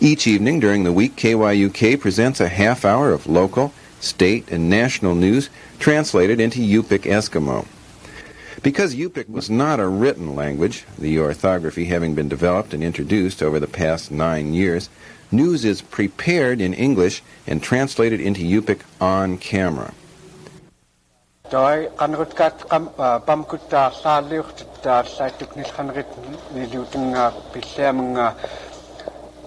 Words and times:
Each 0.00 0.26
evening 0.26 0.60
during 0.60 0.84
the 0.84 0.92
week, 0.92 1.16
KYUK 1.16 1.98
presents 1.98 2.38
a 2.38 2.48
half 2.48 2.84
hour 2.84 3.12
of 3.12 3.26
local, 3.26 3.72
state, 3.98 4.50
and 4.50 4.68
national 4.68 5.14
news 5.14 5.48
translated 5.78 6.38
into 6.38 6.58
Yupik 6.60 7.04
Eskimo. 7.04 7.66
Because 8.62 8.94
Yupik 8.94 9.30
was 9.30 9.48
not 9.48 9.80
a 9.80 9.88
written 9.88 10.36
language, 10.36 10.84
the 10.98 11.18
orthography 11.18 11.86
having 11.86 12.14
been 12.14 12.28
developed 12.28 12.74
and 12.74 12.84
introduced 12.84 13.42
over 13.42 13.58
the 13.58 13.66
past 13.66 14.10
nine 14.10 14.52
years, 14.52 14.90
news 15.32 15.64
is 15.64 15.80
prepared 15.80 16.60
in 16.60 16.74
English 16.74 17.22
and 17.46 17.62
translated 17.62 18.20
into 18.20 18.42
Yupik 18.42 18.80
on 19.00 19.38
camera. 19.38 19.94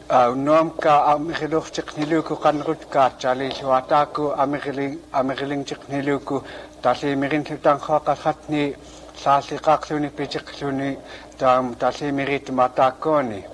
ауннуамка 0.09 1.13
амигилууртиқнилууку 1.13 2.35
каннерутка 2.35 3.11
таалииллуатаакку 3.21 4.33
амигилин 4.43 4.99
амигилингтиқнилууку 5.11 6.43
талиимирин 6.81 7.43
лутанхаақаллатни 7.49 8.75
сааллиқаарлуни 9.23 10.09
питиқлуни 10.17 10.97
таам 11.37 11.75
талиимирит 11.75 12.49
матааккууни 12.49 13.45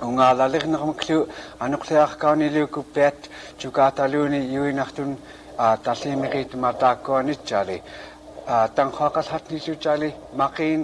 унгаалалернермаклу 0.00 1.28
анерлиаркаунилууку 1.60 2.82
пиат 2.94 3.18
чукааталууни 3.60 4.40
юинартун 4.60 5.16
а 5.56 5.76
талиимирит 5.76 6.54
матааккуанитсали 6.54 7.80
а 8.46 8.68
танхаақаллатнилутали 8.76 10.08
мақиин 10.34 10.82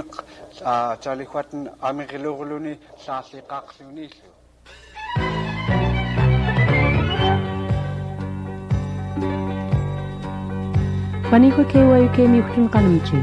а 0.65 0.97
талихватн 1.03 1.71
амигилуурлуни 1.81 2.79
сааллиқаарлуни 3.05 4.05
иллу 4.07 4.28
Waniko 11.33 11.65
kewa 11.65 11.99
yuke 11.99 12.29
mi 12.29 12.43
kutun 12.43 12.69
kanamchi. 12.69 13.19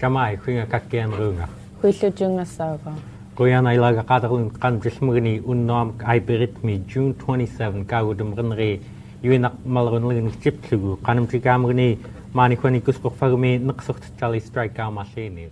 Kamai 0.00 0.36
kuinga 0.36 0.66
kakkean 0.66 1.10
runga. 1.18 1.46
Kuillu 1.80 2.10
junga 2.18 2.44
sawa. 2.44 2.94
Kuyan 3.36 3.66
ay 3.66 3.78
laga 3.78 4.02
katarun 4.02 4.50
kan 4.62 4.80
jismugni 4.80 5.40
unnoam 5.40 5.92
aiberit 6.04 6.58
mi 6.64 6.78
June 6.88 7.14
27 7.14 7.84
kagudum 7.86 8.34
renre 8.36 8.80
yuinak 9.22 9.54
malrunlin 9.64 10.30
chipsugu 10.42 10.96
kanamchi 11.06 11.40
kamugni 11.40 11.98
mani 12.34 12.56
kwani 12.56 12.80
kusqoq 12.80 13.14
fagmi 13.20 13.58
naqsuqtali 13.58 14.40
strike 14.40 14.74
kamasini. 14.74 15.48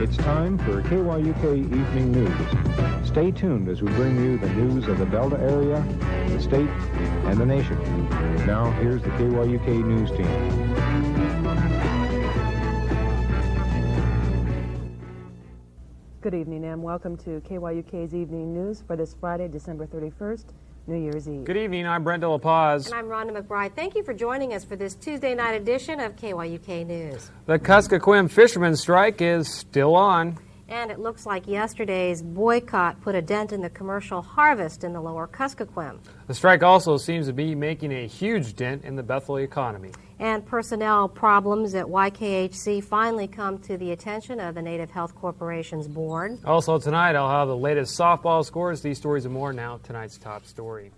It's 0.00 0.16
time 0.16 0.58
for 0.58 0.80
KYUK 0.80 1.44
Evening 1.44 2.12
News. 2.12 3.08
Stay 3.08 3.32
tuned 3.32 3.68
as 3.68 3.82
we 3.82 3.90
bring 3.94 4.14
you 4.14 4.38
the 4.38 4.48
news 4.50 4.86
of 4.86 4.96
the 4.96 5.06
Delta 5.06 5.36
area, 5.40 5.84
the 6.28 6.40
state, 6.40 6.68
and 7.26 7.36
the 7.36 7.44
nation. 7.44 7.76
Now, 8.46 8.70
here's 8.80 9.02
the 9.02 9.08
KYUK 9.08 9.66
News 9.84 10.12
Team. 10.12 10.28
Good 16.20 16.34
evening 16.34 16.64
and 16.66 16.80
welcome 16.80 17.16
to 17.16 17.40
KYUK's 17.40 18.14
Evening 18.14 18.54
News 18.54 18.84
for 18.86 18.94
this 18.94 19.16
Friday, 19.18 19.48
December 19.48 19.88
31st, 19.88 20.44
New 20.88 20.96
Year's 20.96 21.28
Eve. 21.28 21.44
Good 21.44 21.58
evening. 21.58 21.86
I'm 21.86 22.02
Brenda 22.02 22.26
LaPaz. 22.26 22.86
And 22.86 22.94
I'm 22.94 23.04
Rhonda 23.06 23.36
McBride. 23.38 23.74
Thank 23.74 23.94
you 23.94 24.02
for 24.02 24.14
joining 24.14 24.54
us 24.54 24.64
for 24.64 24.74
this 24.74 24.94
Tuesday 24.94 25.34
night 25.34 25.52
edition 25.52 26.00
of 26.00 26.16
KYUK 26.16 26.86
News. 26.86 27.30
The 27.44 27.58
Kuskokwim 27.58 28.30
fishermen 28.30 28.74
strike 28.74 29.20
is 29.20 29.52
still 29.52 29.94
on. 29.94 30.38
And 30.68 30.90
it 30.90 30.98
looks 30.98 31.24
like 31.24 31.46
yesterday's 31.46 32.22
boycott 32.22 33.00
put 33.00 33.14
a 33.14 33.22
dent 33.22 33.52
in 33.52 33.62
the 33.62 33.70
commercial 33.70 34.20
harvest 34.20 34.84
in 34.84 34.92
the 34.92 35.00
lower 35.00 35.26
Kuskokwim. 35.26 35.98
The 36.26 36.34
strike 36.34 36.62
also 36.62 36.98
seems 36.98 37.26
to 37.26 37.32
be 37.32 37.54
making 37.54 37.90
a 37.92 38.06
huge 38.06 38.54
dent 38.54 38.84
in 38.84 38.94
the 38.94 39.02
Bethel 39.02 39.38
economy. 39.38 39.92
And 40.18 40.44
personnel 40.44 41.08
problems 41.08 41.74
at 41.74 41.86
YKHC 41.86 42.84
finally 42.84 43.28
come 43.28 43.58
to 43.60 43.78
the 43.78 43.92
attention 43.92 44.40
of 44.40 44.54
the 44.56 44.62
Native 44.62 44.90
Health 44.90 45.14
Corporation's 45.14 45.88
board. 45.88 46.38
Also, 46.44 46.78
tonight 46.78 47.16
I'll 47.16 47.30
have 47.30 47.48
the 47.48 47.56
latest 47.56 47.98
softball 47.98 48.44
scores, 48.44 48.82
these 48.82 48.98
stories 48.98 49.24
and 49.24 49.32
more. 49.32 49.52
Now, 49.52 49.78
tonight's 49.82 50.18
top 50.18 50.44
story. 50.44 50.92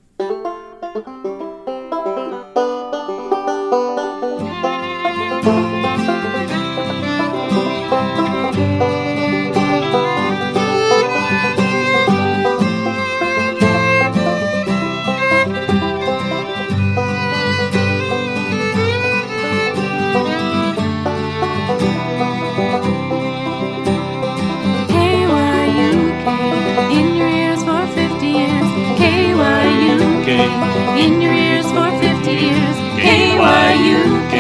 KYUK 33.40 34.36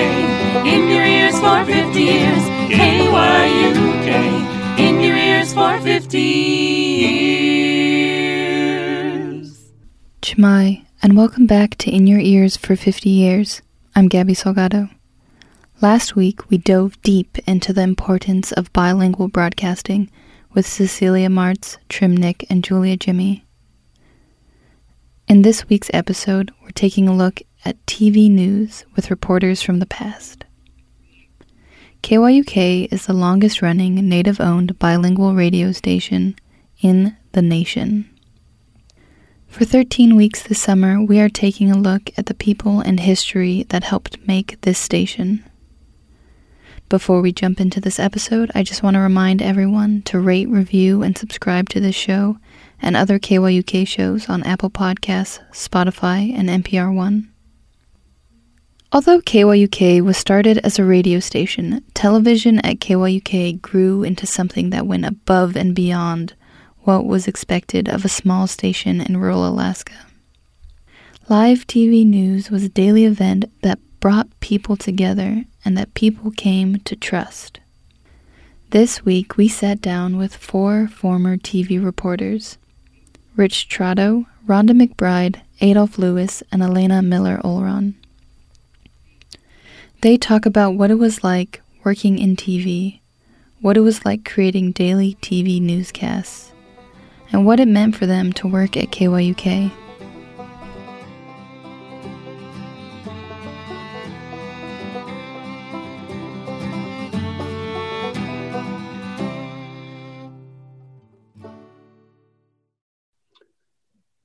in 0.66 0.90
your 0.90 1.06
ears 1.06 1.40
for 1.40 1.64
50 1.64 2.02
years. 2.02 2.42
KYUK 2.68 4.08
in 4.78 5.00
your 5.00 5.16
ears 5.16 5.54
for 5.54 5.80
50 5.80 6.18
years. 6.18 7.32
Cama-i, 10.20 10.84
and 11.02 11.16
welcome 11.16 11.46
back 11.46 11.78
to 11.78 11.90
In 11.90 12.06
Your 12.06 12.20
Ears 12.20 12.58
for 12.58 12.76
50 12.76 13.08
Years. 13.08 13.62
I'm 13.96 14.08
Gabby 14.08 14.34
Salgado. 14.34 14.90
Last 15.80 16.14
week, 16.14 16.50
we 16.50 16.58
dove 16.58 17.00
deep 17.00 17.38
into 17.48 17.72
the 17.72 17.80
importance 17.80 18.52
of 18.52 18.70
bilingual 18.74 19.28
broadcasting 19.28 20.10
with 20.52 20.66
Cecilia 20.66 21.30
Martz, 21.30 21.78
Trimnick, 21.88 22.44
and 22.50 22.62
Julia 22.62 22.98
Jimmy. 22.98 23.46
In 25.26 25.40
this 25.40 25.70
week's 25.70 25.90
episode, 25.94 26.52
we're 26.62 26.68
taking 26.72 27.08
a 27.08 27.16
look 27.16 27.40
at 27.64 27.84
TV 27.86 28.30
news 28.30 28.84
with 28.96 29.10
reporters 29.10 29.62
from 29.62 29.78
the 29.78 29.86
past. 29.86 30.44
KYUK 32.02 32.90
is 32.90 33.06
the 33.06 33.12
longest 33.12 33.60
running 33.60 33.94
native 34.08 34.40
owned 34.40 34.78
bilingual 34.78 35.34
radio 35.34 35.70
station 35.72 36.34
in 36.80 37.16
the 37.32 37.42
nation. 37.42 38.08
For 39.48 39.64
13 39.64 40.16
weeks 40.16 40.42
this 40.42 40.60
summer, 40.60 41.02
we 41.02 41.20
are 41.20 41.28
taking 41.28 41.70
a 41.70 41.76
look 41.76 42.10
at 42.16 42.26
the 42.26 42.34
people 42.34 42.80
and 42.80 43.00
history 43.00 43.64
that 43.68 43.84
helped 43.84 44.26
make 44.26 44.60
this 44.62 44.78
station. 44.78 45.44
Before 46.88 47.20
we 47.20 47.32
jump 47.32 47.60
into 47.60 47.80
this 47.80 47.98
episode, 48.00 48.50
I 48.54 48.62
just 48.62 48.82
want 48.82 48.94
to 48.94 49.00
remind 49.00 49.42
everyone 49.42 50.02
to 50.02 50.18
rate, 50.18 50.48
review, 50.48 51.02
and 51.02 51.16
subscribe 51.16 51.68
to 51.70 51.80
this 51.80 51.94
show 51.94 52.38
and 52.82 52.96
other 52.96 53.18
KYUK 53.18 53.86
shows 53.86 54.28
on 54.28 54.42
Apple 54.44 54.70
Podcasts, 54.70 55.38
Spotify, 55.52 56.34
and 56.34 56.48
NPR 56.48 56.94
One. 56.94 57.29
Although 58.92 59.20
KYUK 59.20 60.00
was 60.00 60.16
started 60.16 60.58
as 60.58 60.76
a 60.76 60.84
radio 60.84 61.20
station, 61.20 61.84
television 61.94 62.58
at 62.60 62.80
KYUK 62.80 63.62
grew 63.62 64.02
into 64.02 64.26
something 64.26 64.70
that 64.70 64.86
went 64.86 65.04
above 65.04 65.54
and 65.54 65.76
beyond 65.76 66.34
what 66.80 67.06
was 67.06 67.28
expected 67.28 67.88
of 67.88 68.04
a 68.04 68.08
small 68.08 68.48
station 68.48 69.00
in 69.00 69.16
rural 69.16 69.46
Alaska. 69.46 70.06
Live 71.28 71.68
TV 71.68 72.04
news 72.04 72.50
was 72.50 72.64
a 72.64 72.68
daily 72.68 73.04
event 73.04 73.44
that 73.62 73.78
brought 74.00 74.28
people 74.40 74.76
together 74.76 75.44
and 75.64 75.78
that 75.78 75.94
people 75.94 76.32
came 76.32 76.80
to 76.80 76.96
trust. 76.96 77.60
This 78.70 79.04
week, 79.04 79.36
we 79.36 79.46
sat 79.46 79.80
down 79.80 80.16
with 80.16 80.34
four 80.34 80.88
former 80.88 81.36
TV 81.36 81.82
reporters 81.82 82.58
Rich 83.36 83.68
Trotto, 83.68 84.26
Rhonda 84.48 84.70
McBride, 84.70 85.42
Adolph 85.60 85.96
Lewis, 85.96 86.42
and 86.50 86.60
Elena 86.60 87.02
Miller 87.02 87.40
Olron. 87.44 87.94
They 90.02 90.16
talk 90.16 90.46
about 90.46 90.76
what 90.76 90.90
it 90.90 90.94
was 90.94 91.22
like 91.22 91.60
working 91.84 92.18
in 92.18 92.34
TV, 92.34 93.00
what 93.60 93.76
it 93.76 93.80
was 93.80 94.02
like 94.02 94.24
creating 94.24 94.72
daily 94.72 95.18
TV 95.20 95.60
newscasts, 95.60 96.54
and 97.30 97.44
what 97.44 97.60
it 97.60 97.68
meant 97.68 97.96
for 97.96 98.06
them 98.06 98.32
to 98.34 98.48
work 98.48 98.78
at 98.78 98.92
KYUK. 98.92 99.70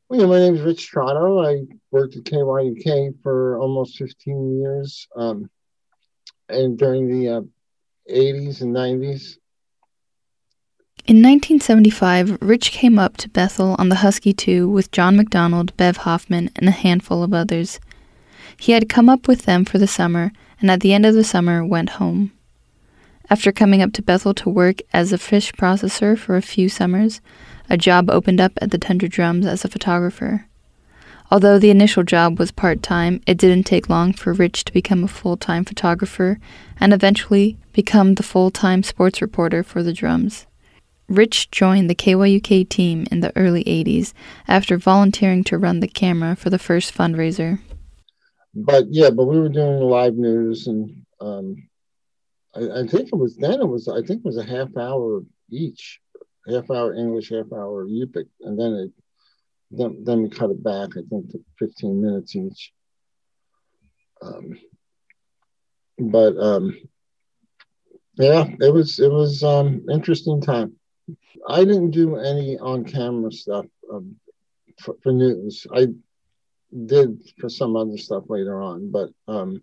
Yeah, 0.09 0.25
my 0.27 0.39
name 0.39 0.55
is 0.55 0.61
Rich 0.61 0.89
Trotto. 0.89 1.45
I 1.45 1.65
worked 1.91 2.15
at 2.15 2.23
KYUK 2.23 3.21
for 3.21 3.59
almost 3.59 3.97
15 3.97 4.61
years, 4.61 5.05
um, 5.17 5.49
and 6.49 6.77
during 6.77 7.07
the 7.07 7.29
uh, 7.29 7.41
80s 8.09 8.61
and 8.61 8.75
90s. 8.75 9.37
In 11.07 11.17
1975, 11.17 12.39
Rich 12.41 12.71
came 12.71 12.97
up 12.97 13.15
to 13.17 13.29
Bethel 13.29 13.75
on 13.77 13.89
the 13.89 13.97
Husky 13.97 14.33
2 14.33 14.67
with 14.67 14.91
John 14.91 15.15
McDonald, 15.15 15.75
Bev 15.77 15.97
Hoffman, 15.97 16.49
and 16.55 16.67
a 16.67 16.71
handful 16.71 17.21
of 17.21 17.33
others. 17.33 17.79
He 18.57 18.71
had 18.71 18.89
come 18.89 19.07
up 19.07 19.27
with 19.27 19.43
them 19.43 19.65
for 19.65 19.77
the 19.77 19.87
summer, 19.87 20.31
and 20.59 20.71
at 20.71 20.79
the 20.79 20.93
end 20.93 21.05
of 21.05 21.13
the 21.13 21.23
summer 21.23 21.63
went 21.63 21.91
home. 21.91 22.31
After 23.29 23.51
coming 23.51 23.81
up 23.81 23.93
to 23.93 24.01
Bethel 24.01 24.33
to 24.35 24.49
work 24.49 24.81
as 24.93 25.11
a 25.11 25.17
fish 25.17 25.51
processor 25.53 26.17
for 26.17 26.37
a 26.37 26.41
few 26.41 26.69
summers, 26.69 27.21
a 27.69 27.77
job 27.77 28.09
opened 28.09 28.39
up 28.39 28.53
at 28.61 28.71
the 28.71 28.77
Tundra 28.77 29.09
Drums 29.09 29.45
as 29.45 29.65
a 29.65 29.69
photographer. 29.69 30.47
Although 31.31 31.57
the 31.57 31.71
initial 31.71 32.03
job 32.03 32.37
was 32.37 32.51
part 32.51 32.83
time, 32.83 33.19
it 33.25 33.37
didn't 33.37 33.65
take 33.65 33.89
long 33.89 34.13
for 34.13 34.31
Rich 34.31 34.65
to 34.65 34.73
become 34.73 35.03
a 35.03 35.07
full 35.07 35.37
time 35.37 35.65
photographer 35.65 36.39
and 36.79 36.93
eventually 36.93 37.57
become 37.73 38.13
the 38.13 38.23
full 38.23 38.51
time 38.51 38.83
sports 38.83 39.21
reporter 39.21 39.63
for 39.63 39.81
the 39.81 39.93
Drums. 39.93 40.45
Rich 41.07 41.51
joined 41.51 41.89
the 41.89 41.95
KYUK 41.95 42.67
team 42.69 43.05
in 43.11 43.19
the 43.19 43.35
early 43.35 43.63
80s 43.63 44.13
after 44.47 44.77
volunteering 44.77 45.43
to 45.45 45.57
run 45.57 45.79
the 45.79 45.87
camera 45.87 46.35
for 46.35 46.49
the 46.49 46.59
first 46.59 46.93
fundraiser. 46.93 47.59
But 48.53 48.85
yeah, 48.89 49.09
but 49.09 49.25
we 49.25 49.39
were 49.39 49.49
doing 49.49 49.81
live 49.81 50.15
news, 50.15 50.67
and 50.67 51.05
um, 51.19 51.67
I, 52.55 52.81
I 52.81 52.87
think 52.87 53.09
it 53.11 53.17
was 53.17 53.35
then 53.35 53.59
it 53.59 53.67
was 53.67 53.87
I 53.87 54.01
think 54.01 54.19
it 54.19 54.25
was 54.25 54.37
a 54.37 54.45
half 54.45 54.75
hour 54.77 55.23
each 55.51 55.99
half 56.47 56.69
hour 56.71 56.93
English, 56.93 57.29
half 57.29 57.51
hour 57.51 57.85
Yupik, 57.85 58.27
and 58.41 58.57
then 58.59 58.73
it 58.73 58.91
then, 59.71 60.03
then 60.03 60.23
we 60.23 60.29
cut 60.29 60.51
it 60.51 60.63
back. 60.63 60.89
I 60.97 61.01
think 61.09 61.31
to 61.31 61.43
15 61.59 62.01
minutes 62.01 62.35
each. 62.35 62.71
Um, 64.21 64.59
but 65.97 66.37
um, 66.37 66.77
yeah, 68.17 68.45
it 68.59 68.73
was 68.73 68.99
it 68.99 69.11
was 69.11 69.43
um, 69.43 69.85
interesting 69.91 70.41
time. 70.41 70.73
I 71.47 71.59
didn't 71.65 71.91
do 71.91 72.17
any 72.17 72.57
on 72.57 72.85
camera 72.85 73.31
stuff 73.31 73.65
um, 73.91 74.15
for, 74.79 74.95
for, 75.03 75.11
news. 75.11 75.67
I 75.73 75.87
did 76.85 77.21
for 77.39 77.49
some 77.49 77.75
other 77.75 77.97
stuff 77.97 78.23
later 78.29 78.61
on, 78.61 78.89
but 78.89 79.09
um, 79.27 79.61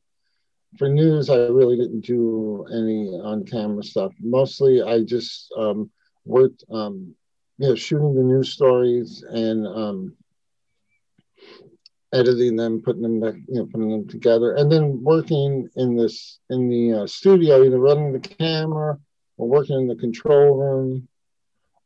for 0.79 0.89
news, 0.89 1.29
I 1.31 1.37
really 1.37 1.77
didn't 1.77 2.03
do 2.03 2.67
any 2.73 3.09
on 3.09 3.45
camera 3.45 3.83
stuff. 3.83 4.13
Mostly, 4.21 4.83
I 4.83 5.03
just 5.03 5.53
um, 5.57 5.91
worked, 6.25 6.65
um, 6.71 7.15
know, 7.69 7.75
shooting 7.75 8.15
the 8.15 8.23
news 8.23 8.53
stories 8.53 9.25
and 9.29 9.67
um, 9.67 10.17
editing 12.13 12.57
them, 12.57 12.83
putting 12.83 13.03
them 13.03 13.21
back, 13.21 13.35
you 13.49 13.57
know, 13.57 13.67
putting 13.67 13.91
them 13.91 14.09
together, 14.09 14.55
and 14.55 14.71
then 14.71 15.03
working 15.03 15.69
in 15.77 15.97
this 15.97 16.39
in 16.51 16.69
the 16.69 17.03
uh, 17.03 17.07
studio, 17.07 17.65
either 17.65 17.79
running 17.79 18.13
the 18.13 18.21
camera 18.21 18.99
or 19.37 19.49
working 19.49 19.77
in 19.77 19.87
the 19.87 19.97
control 19.97 20.57
room. 20.57 21.09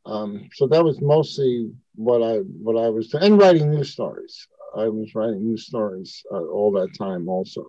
Um, 0.05 0.49
so 0.55 0.67
that 0.69 0.85
was 0.85 1.01
mostly 1.01 1.73
what 1.95 2.23
I 2.23 2.39
what 2.39 2.77
I 2.77 2.89
was 2.89 3.09
doing, 3.09 3.25
and 3.25 3.39
writing 3.39 3.71
news 3.71 3.93
stories. 3.93 4.47
I 4.77 4.89
was 4.89 5.15
writing 5.15 5.43
news 5.43 5.67
stories 5.67 6.23
uh, 6.33 6.45
all 6.45 6.71
that 6.73 6.95
time, 6.99 7.29
also. 7.29 7.67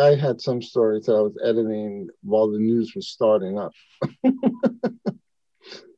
I 0.00 0.14
had 0.14 0.40
some 0.40 0.62
stories 0.62 1.06
that 1.06 1.14
I 1.14 1.20
was 1.20 1.36
editing 1.44 2.08
while 2.22 2.50
the 2.50 2.58
news 2.58 2.94
was 2.94 3.08
starting 3.08 3.58
up. 3.58 3.72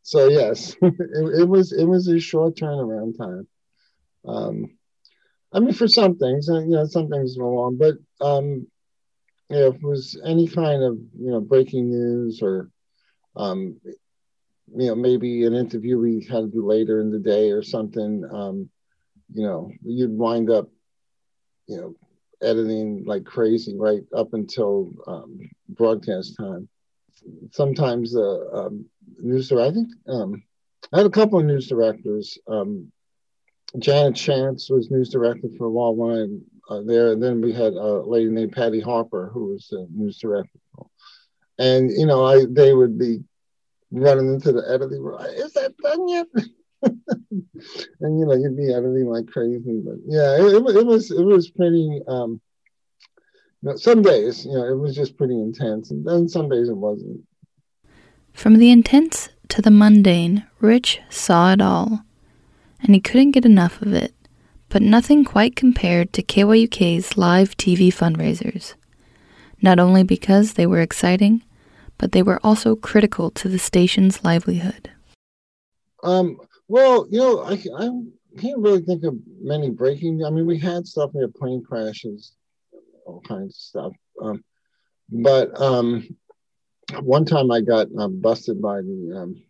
so 0.06 0.28
yes, 0.28 0.76
it, 0.82 1.40
it, 1.40 1.48
was 1.48 1.72
it 1.72 1.84
was 1.84 2.06
a 2.06 2.20
short 2.20 2.54
turnaround 2.54 3.18
time. 3.18 3.48
Um, 4.24 4.78
I 5.52 5.58
mean, 5.58 5.72
for 5.74 5.88
some 5.88 6.16
things, 6.16 6.48
uh, 6.48 6.60
you 6.60 6.76
know, 6.76 6.86
some 6.86 7.08
things 7.08 7.36
were 7.36 7.48
long, 7.48 7.76
but 7.76 7.96
um, 8.20 8.68
you 9.50 9.56
know, 9.56 9.66
if 9.66 9.74
it 9.74 9.82
was 9.82 10.20
any 10.24 10.46
kind 10.46 10.84
of 10.84 10.96
you 11.18 11.32
know 11.32 11.40
breaking 11.40 11.90
news 11.90 12.40
or 12.40 12.70
um, 13.34 13.80
you 13.84 14.86
know 14.86 14.94
maybe 14.94 15.44
an 15.44 15.54
interview 15.54 15.98
we 15.98 16.24
had 16.30 16.42
to 16.42 16.46
do 16.52 16.64
later 16.64 17.00
in 17.00 17.10
the 17.10 17.18
day 17.18 17.50
or 17.50 17.64
something, 17.64 18.24
um, 18.32 18.70
you 19.34 19.42
know, 19.42 19.72
you'd 19.82 20.16
wind 20.16 20.50
up 20.50 20.68
you 21.66 21.78
know 21.78 21.94
editing 22.40 23.04
like 23.06 23.24
crazy 23.24 23.76
right 23.76 24.04
up 24.16 24.34
until 24.34 24.88
um, 25.08 25.40
broadcast 25.68 26.36
time. 26.38 26.68
Sometimes 27.50 28.12
the 28.12 28.50
um, 28.54 28.86
news 29.20 29.48
director. 29.48 29.70
I 29.70 29.74
think 29.74 29.88
um, 30.08 30.42
I 30.92 30.98
had 30.98 31.06
a 31.06 31.10
couple 31.10 31.38
of 31.38 31.44
news 31.44 31.68
directors. 31.68 32.38
Um, 32.48 32.92
Janet 33.78 34.16
Chance 34.16 34.70
was 34.70 34.90
news 34.90 35.10
director 35.10 35.48
for 35.58 35.66
a 35.66 35.70
while 35.70 35.94
when 35.94 36.42
I 36.70 36.74
uh, 36.74 36.82
there, 36.82 37.12
and 37.12 37.22
then 37.22 37.40
we 37.40 37.52
had 37.52 37.74
a 37.74 38.02
lady 38.02 38.28
named 38.28 38.52
Patty 38.52 38.80
Harper 38.80 39.30
who 39.32 39.52
was 39.52 39.68
the 39.68 39.86
news 39.90 40.18
director. 40.18 40.58
And 41.58 41.90
you 41.90 42.06
know, 42.06 42.24
I 42.24 42.44
they 42.48 42.74
would 42.74 42.98
be 42.98 43.22
running 43.90 44.34
into 44.34 44.52
the 44.52 44.64
editing 44.68 45.02
room. 45.02 45.20
Is 45.20 45.52
that 45.54 45.76
done 45.78 46.08
yet? 46.08 46.26
and 46.82 48.18
you 48.18 48.26
know, 48.26 48.34
you'd 48.34 48.56
be 48.56 48.72
editing 48.72 49.06
like 49.06 49.28
crazy. 49.28 49.80
But 49.84 49.96
yeah, 50.06 50.36
it, 50.36 50.54
it, 50.54 50.76
it 50.76 50.86
was 50.86 51.10
it 51.10 51.24
was 51.24 51.50
pretty. 51.50 52.00
Um, 52.08 52.40
you 53.62 53.70
know, 53.70 53.76
some 53.76 54.02
days, 54.02 54.44
you 54.44 54.52
know, 54.52 54.66
it 54.66 54.78
was 54.78 54.94
just 54.94 55.16
pretty 55.16 55.34
intense, 55.34 55.90
and 55.90 56.06
then 56.06 56.28
some 56.28 56.48
days 56.48 56.68
it 56.68 56.76
wasn't. 56.76 57.20
From 58.36 58.58
the 58.58 58.70
intense 58.70 59.30
to 59.48 59.62
the 59.62 59.70
mundane, 59.70 60.44
Rich 60.60 61.00
saw 61.08 61.54
it 61.54 61.62
all, 61.62 62.04
and 62.82 62.94
he 62.94 63.00
couldn't 63.00 63.30
get 63.30 63.46
enough 63.46 63.80
of 63.80 63.94
it, 63.94 64.12
but 64.68 64.82
nothing 64.82 65.24
quite 65.24 65.56
compared 65.56 66.12
to 66.12 66.22
KYUK's 66.22 67.16
live 67.16 67.56
TV 67.56 67.88
fundraisers. 67.88 68.74
Not 69.62 69.78
only 69.78 70.02
because 70.02 70.52
they 70.52 70.66
were 70.66 70.82
exciting, 70.82 71.44
but 71.96 72.12
they 72.12 72.22
were 72.22 72.38
also 72.44 72.76
critical 72.76 73.30
to 73.30 73.48
the 73.48 73.58
station's 73.58 74.22
livelihood. 74.22 74.90
Um, 76.02 76.38
well, 76.68 77.06
you 77.10 77.18
know, 77.18 77.40
I, 77.40 77.54
I 77.54 77.88
can't 78.38 78.58
really 78.60 78.82
think 78.82 79.02
of 79.04 79.16
many 79.40 79.70
breaking. 79.70 80.26
I 80.26 80.28
mean, 80.28 80.44
we 80.44 80.58
had 80.58 80.86
stuff, 80.86 81.12
we 81.14 81.22
had 81.22 81.34
plane 81.34 81.64
crashes, 81.66 82.32
all 83.06 83.22
kinds 83.22 83.54
of 83.54 83.60
stuff. 83.60 83.92
Um, 84.20 84.44
but 85.10 85.58
um, 85.58 86.06
one 87.00 87.24
time 87.24 87.50
I 87.50 87.60
got 87.60 87.88
um, 87.98 88.20
busted 88.20 88.60
by 88.60 88.80
the 88.80 89.12
um, 89.16 89.42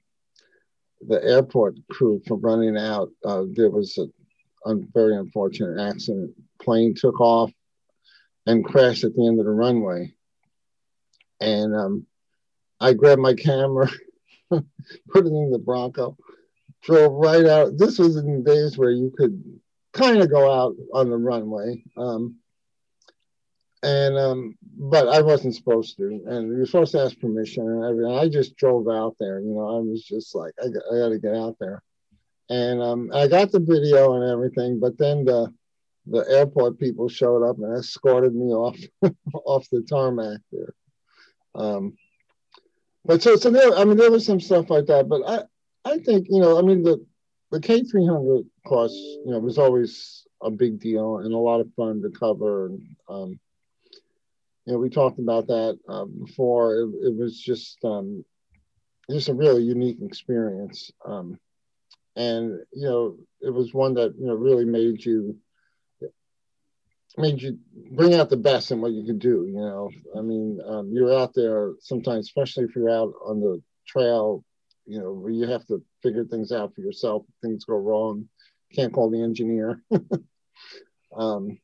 the 1.07 1.23
airport 1.23 1.77
crew 1.91 2.21
for 2.27 2.37
running 2.37 2.77
out. 2.77 3.11
Uh, 3.25 3.45
there 3.53 3.71
was 3.71 3.99
a, 3.99 4.71
a, 4.71 4.77
very 4.95 5.17
unfortunate 5.17 5.81
accident. 5.81 6.33
Plane 6.61 6.95
took 6.95 7.21
off 7.21 7.53
and 8.47 8.65
crashed 8.65 9.05
at 9.05 9.15
the 9.15 9.27
end 9.27 9.39
of 9.39 9.45
the 9.45 9.53
runway, 9.53 10.15
and 11.41 11.77
um, 11.77 12.07
I 12.81 12.95
grabbed 12.95 13.21
my 13.21 13.35
camera, 13.35 13.91
put 14.51 14.65
it 15.15 15.27
in 15.27 15.51
the 15.51 15.59
Bronco, 15.59 16.17
drove 16.83 17.13
right 17.13 17.45
out. 17.45 17.77
This 17.77 17.99
was 17.99 18.17
in 18.17 18.43
the 18.43 18.51
days 18.51 18.79
where 18.79 18.91
you 18.91 19.13
could 19.17 19.43
kind 19.93 20.23
of 20.23 20.31
go 20.31 20.51
out 20.51 20.75
on 20.95 21.11
the 21.11 21.17
runway. 21.17 21.83
Um, 21.97 22.37
and 23.83 24.17
um, 24.17 24.59
but 24.79 25.09
I 25.09 25.21
wasn't 25.21 25.55
supposed 25.55 25.97
to, 25.99 26.23
and 26.27 26.49
you 26.49 26.59
were 26.59 26.67
supposed 26.67 26.93
to 26.93 27.01
ask 27.01 27.19
permission 27.19 27.69
and 27.69 27.85
everything. 27.85 28.19
I 28.19 28.29
just 28.29 28.57
drove 28.57 28.89
out 28.89 29.17
there, 29.19 29.41
you 29.41 29.55
know. 29.55 29.77
I 29.77 29.81
was 29.81 30.05
just 30.05 30.35
like, 30.35 30.53
I, 30.61 30.67
I 30.67 30.99
got 30.99 31.09
to 31.11 31.19
get 31.19 31.35
out 31.35 31.57
there, 31.61 31.83
and 32.49 32.83
um, 32.83 33.11
I 33.15 33.29
got 33.29 33.53
the 33.53 33.61
video 33.61 34.15
and 34.15 34.31
everything. 34.31 34.81
But 34.81 34.99
then 34.99 35.25
the 35.25 35.53
the 36.07 36.25
airport 36.29 36.79
people 36.79 37.09
showed 37.09 37.49
up 37.49 37.59
and 37.59 37.77
escorted 37.77 38.35
me 38.35 38.47
off 38.47 38.79
off 39.35 39.69
the 39.71 39.83
tarmac 39.83 40.41
there. 40.53 40.75
Um, 41.55 41.97
but 43.05 43.23
so 43.23 43.37
so 43.37 43.51
there, 43.51 43.75
I 43.77 43.85
mean, 43.85 43.97
there 43.97 44.11
was 44.11 44.27
some 44.27 44.41
stuff 44.41 44.71
like 44.71 44.87
that. 44.87 45.09
But 45.09 45.23
I 45.27 45.43
I 45.85 45.99
think 45.99 46.29
you 46.31 46.41
know, 46.41 46.59
I 46.59 46.63
mean, 46.63 46.83
the 46.83 47.05
the 47.51 47.61
K 47.61 47.83
three 47.83 48.07
hundred 48.07 48.47
course, 48.67 48.95
you 48.95 49.31
know, 49.31 49.39
was 49.39 49.59
always 49.59 50.27
a 50.43 50.51
big 50.51 50.81
deal 50.81 51.19
and 51.19 51.33
a 51.33 51.39
lot 51.39 51.61
of 51.61 51.73
fun 51.75 52.03
to 52.03 52.11
cover. 52.11 52.67
And, 52.67 52.97
um, 53.09 53.41
you 54.67 54.73
know, 54.73 54.79
we 54.79 54.91
talked 54.91 55.21
about 55.21 55.47
that 55.47 55.79
uh, 55.89 56.05
before. 56.05 56.81
It, 56.81 57.07
it, 57.07 57.17
was 57.17 57.41
just 57.41 57.79
um, 57.85 58.25
just 59.09 59.29
a 59.29 59.35
really 59.35 59.63
unique 59.63 59.99
experience, 60.03 60.91
um, 61.05 61.39
and 62.17 62.59
you 62.73 62.89
know, 62.89 63.17
it 63.41 63.51
was 63.51 63.73
one 63.73 63.95
that 63.95 64.15
you 64.19 64.27
know 64.27 64.35
really 64.35 64.65
made 64.65 65.05
you 65.05 65.39
made 67.17 67.41
you 67.41 67.59
bring 67.93 68.13
out 68.15 68.29
the 68.29 68.37
best 68.37 68.73
in 68.73 68.81
what 68.81 68.93
you 68.93 69.05
could 69.05 69.21
do. 69.21 69.47
You 69.47 69.61
know, 69.61 69.91
I 70.19 70.21
mean, 70.21 70.61
um, 70.67 70.91
you're 70.93 71.17
out 71.17 71.33
there 71.33 71.73
sometimes, 71.81 72.27
especially 72.27 72.65
if 72.65 72.75
you're 72.75 72.91
out 72.91 73.15
on 73.25 73.41
the 73.41 73.63
trail. 73.87 74.45
You 74.85 75.01
know, 75.01 75.13
where 75.13 75.33
you 75.33 75.49
have 75.49 75.67
to 75.67 75.83
figure 76.03 76.25
things 76.25 76.51
out 76.51 76.75
for 76.75 76.81
yourself. 76.81 77.25
Things 77.43 77.65
go 77.65 77.77
wrong, 77.77 78.29
can't 78.75 78.93
call 78.93 79.11
the 79.11 79.23
engineer. 79.23 79.81
um, 81.17 81.59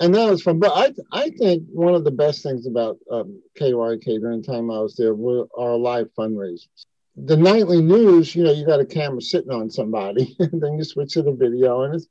and 0.00 0.14
that 0.14 0.30
was 0.30 0.42
fun. 0.42 0.58
But 0.58 0.72
I, 0.74 0.92
I 1.12 1.30
think 1.30 1.64
one 1.70 1.94
of 1.94 2.04
the 2.04 2.10
best 2.10 2.42
things 2.42 2.66
about 2.66 2.98
um, 3.10 3.42
KYUK 3.60 4.20
during 4.20 4.40
the 4.40 4.46
time 4.46 4.70
I 4.70 4.78
was 4.80 4.96
there 4.96 5.14
were 5.14 5.46
our 5.56 5.76
live 5.76 6.08
fundraisers. 6.18 6.68
the 7.16 7.36
nightly 7.36 7.82
news, 7.82 8.34
you 8.34 8.42
know, 8.42 8.52
you 8.52 8.64
got 8.64 8.80
a 8.80 8.86
camera 8.86 9.20
sitting 9.20 9.52
on 9.52 9.70
somebody, 9.70 10.34
and 10.40 10.60
then 10.60 10.78
you 10.78 10.84
switch 10.84 11.12
to 11.14 11.22
the 11.22 11.32
video. 11.32 11.82
And 11.82 12.02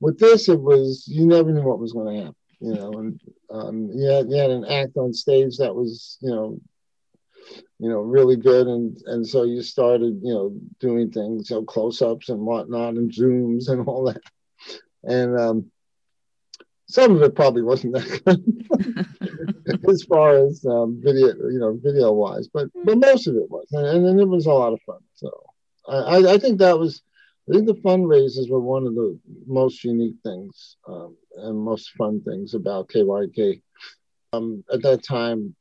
with 0.00 0.18
this, 0.18 0.48
it 0.48 0.60
was 0.60 1.04
you 1.06 1.24
never 1.26 1.52
knew 1.52 1.62
what 1.62 1.78
was 1.78 1.92
going 1.92 2.16
to 2.16 2.24
happen, 2.24 2.36
you 2.60 2.74
know. 2.74 2.92
And 2.94 3.20
um, 3.50 3.90
you, 3.94 4.06
had, 4.06 4.28
you 4.28 4.36
had 4.36 4.50
an 4.50 4.64
act 4.64 4.96
on 4.96 5.14
stage 5.14 5.58
that 5.58 5.74
was, 5.74 6.18
you 6.20 6.30
know, 6.30 6.60
you 7.78 7.88
know, 7.88 8.00
really 8.00 8.36
good, 8.36 8.66
and 8.66 8.96
and 9.06 9.26
so 9.26 9.44
you 9.44 9.62
started, 9.62 10.20
you 10.22 10.34
know, 10.34 10.56
doing 10.80 11.10
things, 11.10 11.50
you 11.50 11.56
know, 11.56 11.62
close-ups 11.64 12.30
and 12.30 12.40
whatnot, 12.40 12.94
and 12.94 13.12
zooms 13.12 13.68
and 13.68 13.86
all 13.86 14.04
that. 14.04 14.22
And 15.04 15.38
um, 15.38 15.72
some 16.92 17.16
of 17.16 17.22
it 17.22 17.34
probably 17.34 17.62
wasn't 17.62 17.94
that 17.94 18.20
good 19.66 19.88
as 19.88 20.02
far 20.04 20.36
as 20.36 20.64
um, 20.66 21.00
video, 21.02 21.28
you 21.28 21.58
know, 21.58 21.78
video 21.82 22.12
wise, 22.12 22.48
but 22.48 22.68
but 22.84 22.98
most 22.98 23.26
of 23.26 23.36
it 23.36 23.50
was, 23.50 23.66
and, 23.72 24.06
and 24.06 24.20
it 24.20 24.28
was 24.28 24.46
a 24.46 24.52
lot 24.52 24.72
of 24.72 24.80
fun. 24.82 25.00
So 25.14 25.30
I, 25.88 26.34
I 26.34 26.38
think 26.38 26.58
that 26.58 26.78
was, 26.78 27.02
I 27.48 27.54
think 27.54 27.66
the 27.66 27.74
fundraisers 27.74 28.50
were 28.50 28.60
one 28.60 28.86
of 28.86 28.94
the 28.94 29.18
most 29.46 29.82
unique 29.84 30.16
things 30.22 30.76
um, 30.86 31.16
and 31.36 31.58
most 31.58 31.90
fun 31.92 32.20
things 32.22 32.54
about 32.54 32.88
KYUK. 32.88 33.62
Um, 34.34 34.64
at 34.72 34.82
that 34.82 35.04
time, 35.04 35.54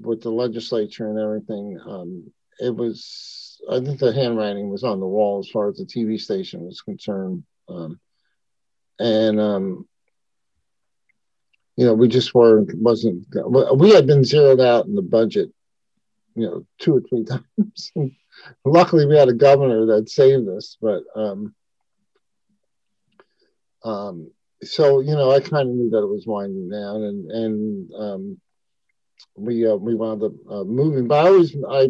with 0.00 0.22
the 0.22 0.30
legislature 0.30 1.08
and 1.08 1.18
everything, 1.18 1.78
um, 1.86 2.32
it 2.58 2.74
was 2.74 3.60
I 3.70 3.80
think 3.80 4.00
the 4.00 4.12
handwriting 4.12 4.70
was 4.70 4.82
on 4.82 4.98
the 4.98 5.06
wall 5.06 5.38
as 5.38 5.48
far 5.48 5.68
as 5.68 5.76
the 5.76 5.84
TV 5.84 6.20
station 6.20 6.64
was 6.66 6.80
concerned, 6.80 7.44
um, 7.68 8.00
and 8.98 9.40
um, 9.40 9.86
you 11.76 11.86
know, 11.86 11.94
we 11.94 12.08
just 12.08 12.34
weren't 12.34 12.70
wasn't 12.74 13.26
we 13.74 13.90
had 13.90 14.06
been 14.06 14.24
zeroed 14.24 14.60
out 14.60 14.86
in 14.86 14.94
the 14.94 15.02
budget, 15.02 15.50
you 16.34 16.46
know, 16.46 16.66
two 16.78 16.96
or 16.96 17.00
three 17.00 17.24
times. 17.64 17.92
Luckily, 18.64 19.06
we 19.06 19.16
had 19.16 19.28
a 19.28 19.34
governor 19.34 19.86
that 19.86 20.10
saved 20.10 20.48
us, 20.48 20.76
but 20.80 21.04
um, 21.14 21.54
um, 23.84 24.30
so 24.62 25.00
you 25.00 25.14
know, 25.14 25.30
I 25.30 25.40
kind 25.40 25.68
of 25.68 25.74
knew 25.74 25.90
that 25.90 26.02
it 26.02 26.08
was 26.08 26.26
winding 26.26 26.68
down, 26.68 27.02
and 27.02 27.30
and 27.30 27.94
um, 27.94 28.40
we 29.36 29.66
uh, 29.66 29.76
we 29.76 29.94
wound 29.94 30.22
up 30.22 30.32
uh, 30.50 30.64
moving. 30.64 31.08
But 31.08 31.26
I 31.26 31.28
always 31.28 31.56
I 31.68 31.88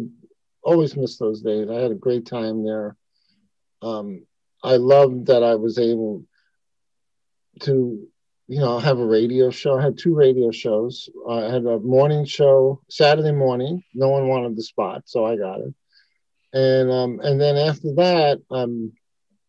always 0.63 0.95
miss 0.95 1.17
those 1.17 1.41
days. 1.41 1.69
I 1.69 1.75
had 1.75 1.91
a 1.91 1.95
great 1.95 2.25
time 2.25 2.63
there. 2.63 2.95
Um, 3.81 4.25
I 4.63 4.77
loved 4.77 5.27
that 5.27 5.43
I 5.43 5.55
was 5.55 5.77
able 5.77 6.23
to 7.61 8.07
you 8.47 8.59
know, 8.59 8.79
have 8.79 8.99
a 8.99 9.05
radio 9.05 9.49
show. 9.49 9.77
I 9.77 9.83
had 9.83 9.97
two 9.97 10.15
radio 10.15 10.51
shows. 10.51 11.09
I 11.29 11.41
had 11.41 11.65
a 11.65 11.79
morning 11.79 12.25
show 12.25 12.81
Saturday 12.89 13.31
morning. 13.31 13.83
No 13.93 14.09
one 14.09 14.27
wanted 14.27 14.55
the 14.55 14.63
spot, 14.63 15.03
so 15.05 15.25
I 15.25 15.37
got 15.37 15.61
it. 15.61 15.73
And 16.53 16.91
um, 16.91 17.19
and 17.23 17.39
then 17.39 17.55
after 17.55 17.93
that, 17.95 18.41
um, 18.51 18.93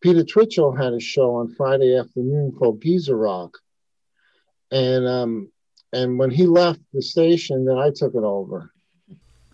Peter 0.01 0.23
Twitchell 0.23 0.73
had 0.73 0.93
a 0.93 0.99
show 0.99 1.35
on 1.35 1.53
Friday 1.55 1.97
afternoon 1.97 2.53
called 2.57 2.81
Geezer 2.81 3.17
Rock. 3.17 3.57
And 4.71 5.07
um, 5.07 5.51
and 5.93 6.17
when 6.17 6.31
he 6.31 6.45
left 6.45 6.79
the 6.93 7.01
station, 7.01 7.65
then 7.65 7.77
I 7.77 7.91
took 7.95 8.15
it 8.15 8.23
over. 8.23 8.71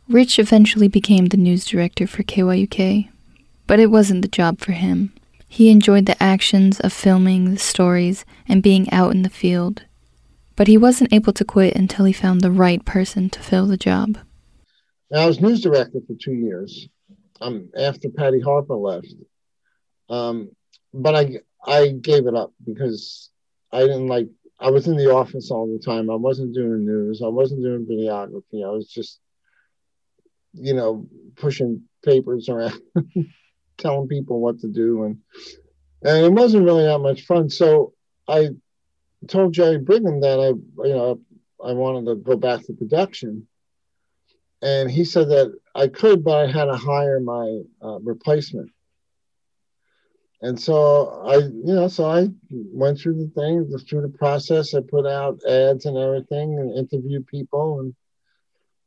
Rich 0.08 0.40
eventually 0.40 0.88
became 0.88 1.28
the 1.28 1.38
news 1.38 1.66
director 1.66 2.06
for 2.06 2.24
KYUK, 2.24 3.10
but 3.68 3.80
it 3.80 3.88
wasn't 3.88 4.24
the 4.24 4.28
job 4.28 4.60
for 4.60 4.74
him. 4.74 5.14
He 5.54 5.70
enjoyed 5.70 6.06
the 6.06 6.24
actions 6.24 6.80
of 6.80 6.94
filming 6.94 7.52
the 7.52 7.60
stories 7.60 8.24
and 8.48 8.64
being 8.64 8.90
out 8.90 9.12
in 9.12 9.24
the 9.24 9.30
field, 9.30 9.84
but 10.56 10.70
he 10.70 10.78
wasn't 10.78 11.12
able 11.12 11.34
to 11.34 11.44
quit 11.44 11.76
until 11.76 12.06
he 12.06 12.14
found 12.14 12.40
the 12.40 12.50
right 12.50 12.84
person 12.86 13.30
to 13.32 13.42
fill 13.42 13.68
the 13.68 13.76
job. 13.76 14.18
Now, 15.12 15.20
I 15.20 15.26
was 15.26 15.42
news 15.42 15.60
director 15.60 16.00
for 16.08 16.16
two 16.16 16.32
years 16.32 16.88
um, 17.42 17.70
after 17.78 18.08
Patty 18.08 18.40
Harper 18.40 18.76
left. 18.76 19.14
Um, 20.10 20.52
but 20.94 21.16
I, 21.16 21.40
I 21.68 21.90
gave 21.90 22.28
it 22.28 22.34
up 22.34 22.54
because 22.66 23.30
I 23.74 23.82
didn't 23.82 24.08
like, 24.08 24.30
I 24.58 24.70
was 24.70 24.88
in 24.88 24.96
the 24.96 25.14
office 25.14 25.52
all 25.52 25.68
the 25.68 25.84
time. 25.84 26.10
I 26.10 26.16
wasn't 26.16 26.56
doing 26.56 26.86
news, 26.86 27.22
I 27.22 27.28
wasn't 27.28 27.62
doing 27.62 27.86
videography. 27.86 28.66
I 28.66 28.72
was 28.72 28.88
just, 28.88 29.20
you 30.54 30.74
know, 30.74 31.08
pushing 31.36 31.82
papers 32.06 32.48
around. 32.48 32.80
telling 33.82 34.08
people 34.08 34.40
what 34.40 34.60
to 34.60 34.68
do, 34.68 35.04
and 35.04 35.18
and 36.04 36.26
it 36.26 36.32
wasn't 36.32 36.66
really 36.66 36.86
that 36.86 37.00
much 37.00 37.24
fun. 37.24 37.50
So 37.50 37.94
I 38.28 38.50
told 39.28 39.54
Jerry 39.54 39.78
Brigham 39.78 40.22
that 40.22 40.40
I, 40.40 40.48
you 40.88 40.94
know, 40.94 41.20
I 41.64 41.74
wanted 41.74 42.06
to 42.06 42.16
go 42.16 42.36
back 42.36 42.66
to 42.66 42.74
production, 42.74 43.48
and 44.62 44.90
he 44.90 45.06
said 45.06 45.30
that 45.30 45.54
I 45.76 45.88
could, 45.88 46.24
but 46.24 46.38
I 46.38 46.52
had 46.52 46.66
to 46.66 46.76
hire 46.76 47.20
my 47.20 47.62
uh, 47.82 48.00
replacement. 48.00 48.72
And 50.44 50.60
so 50.60 51.22
I, 51.24 51.36
you 51.38 51.76
know, 51.76 51.88
so 51.88 52.06
I 52.06 52.28
went 52.50 53.00
through 53.00 53.18
the 53.24 53.32
thing, 53.40 53.70
through 53.88 54.02
the 54.02 54.18
process. 54.18 54.74
I 54.74 54.82
put 54.82 55.06
out 55.06 55.46
ads 55.48 55.86
and 55.86 55.98
everything, 55.98 56.58
and 56.58 56.76
interviewed 56.78 57.28
people, 57.28 57.82
and 57.82 57.96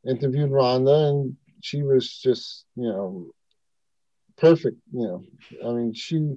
interviewed 0.04 0.50
Rhonda, 0.50 1.10
and 1.10 1.36
she 1.60 1.82
was 1.82 2.18
just, 2.18 2.66
you 2.74 2.88
know, 2.88 3.30
perfect. 4.36 4.76
You 4.92 5.06
know, 5.06 5.24
I 5.68 5.72
mean, 5.72 5.94
she 5.94 6.36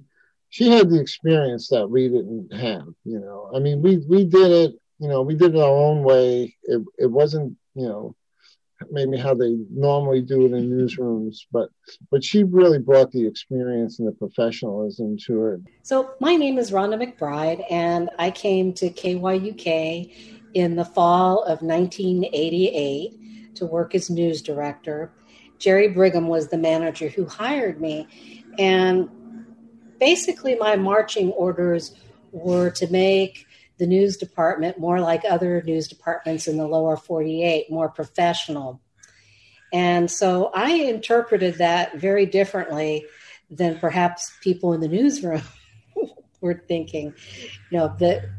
she 0.49 0.69
had 0.69 0.89
the 0.89 0.99
experience 0.99 1.69
that 1.69 1.89
we 1.89 2.07
didn't 2.07 2.53
have. 2.53 2.87
You 3.03 3.19
know, 3.19 3.51
I 3.55 3.59
mean, 3.59 3.81
we 3.81 3.97
we 3.97 4.25
did 4.25 4.51
it. 4.51 4.75
You 4.99 5.07
know, 5.09 5.21
we 5.21 5.35
did 5.35 5.55
it 5.55 5.61
our 5.61 5.69
own 5.69 6.03
way. 6.03 6.55
It 6.63 6.81
it 6.97 7.11
wasn't 7.11 7.55
you 7.75 7.87
know 7.87 8.15
maybe 8.91 9.17
how 9.17 9.33
they 9.33 9.57
normally 9.71 10.21
do 10.21 10.45
it 10.45 10.53
in 10.53 10.69
newsrooms, 10.69 11.39
but 11.51 11.69
but 12.11 12.23
she 12.23 12.43
really 12.43 12.79
brought 12.79 13.11
the 13.11 13.25
experience 13.25 13.99
and 13.99 14.07
the 14.07 14.11
professionalism 14.11 15.17
to 15.25 15.47
it. 15.47 15.61
So 15.83 16.11
my 16.19 16.35
name 16.35 16.57
is 16.57 16.71
Rhonda 16.71 17.01
McBride, 17.01 17.63
and 17.71 18.09
I 18.19 18.31
came 18.31 18.73
to 18.73 18.89
KYUK 18.89 20.13
in 20.53 20.75
the 20.75 20.85
fall 20.85 21.43
of 21.43 21.61
1988 21.61 23.55
to 23.55 23.65
work 23.65 23.95
as 23.95 24.09
news 24.09 24.41
director. 24.41 25.11
Jerry 25.59 25.87
Brigham 25.87 26.27
was 26.27 26.49
the 26.49 26.57
manager 26.57 27.09
who 27.09 27.25
hired 27.25 27.81
me. 27.81 28.07
And 28.59 29.09
basically, 29.99 30.55
my 30.55 30.75
marching 30.75 31.31
orders 31.31 31.95
were 32.31 32.69
to 32.71 32.91
make 32.91 33.45
the 33.77 33.87
news 33.87 34.17
department 34.17 34.79
more 34.79 34.99
like 34.99 35.23
other 35.29 35.61
news 35.61 35.87
departments 35.87 36.47
in 36.47 36.57
the 36.57 36.67
lower 36.67 36.97
48, 36.97 37.69
more 37.69 37.89
professional. 37.89 38.81
And 39.71 40.09
so 40.09 40.49
I 40.53 40.71
interpreted 40.71 41.55
that 41.55 41.97
very 41.97 42.25
differently 42.25 43.05
than 43.49 43.79
perhaps 43.79 44.31
people 44.41 44.73
in 44.73 44.81
the 44.81 44.87
newsroom 44.87 45.43
were 46.41 46.63
thinking. 46.67 47.13
You 47.69 47.77
know, 47.77 47.95
that 47.99 48.29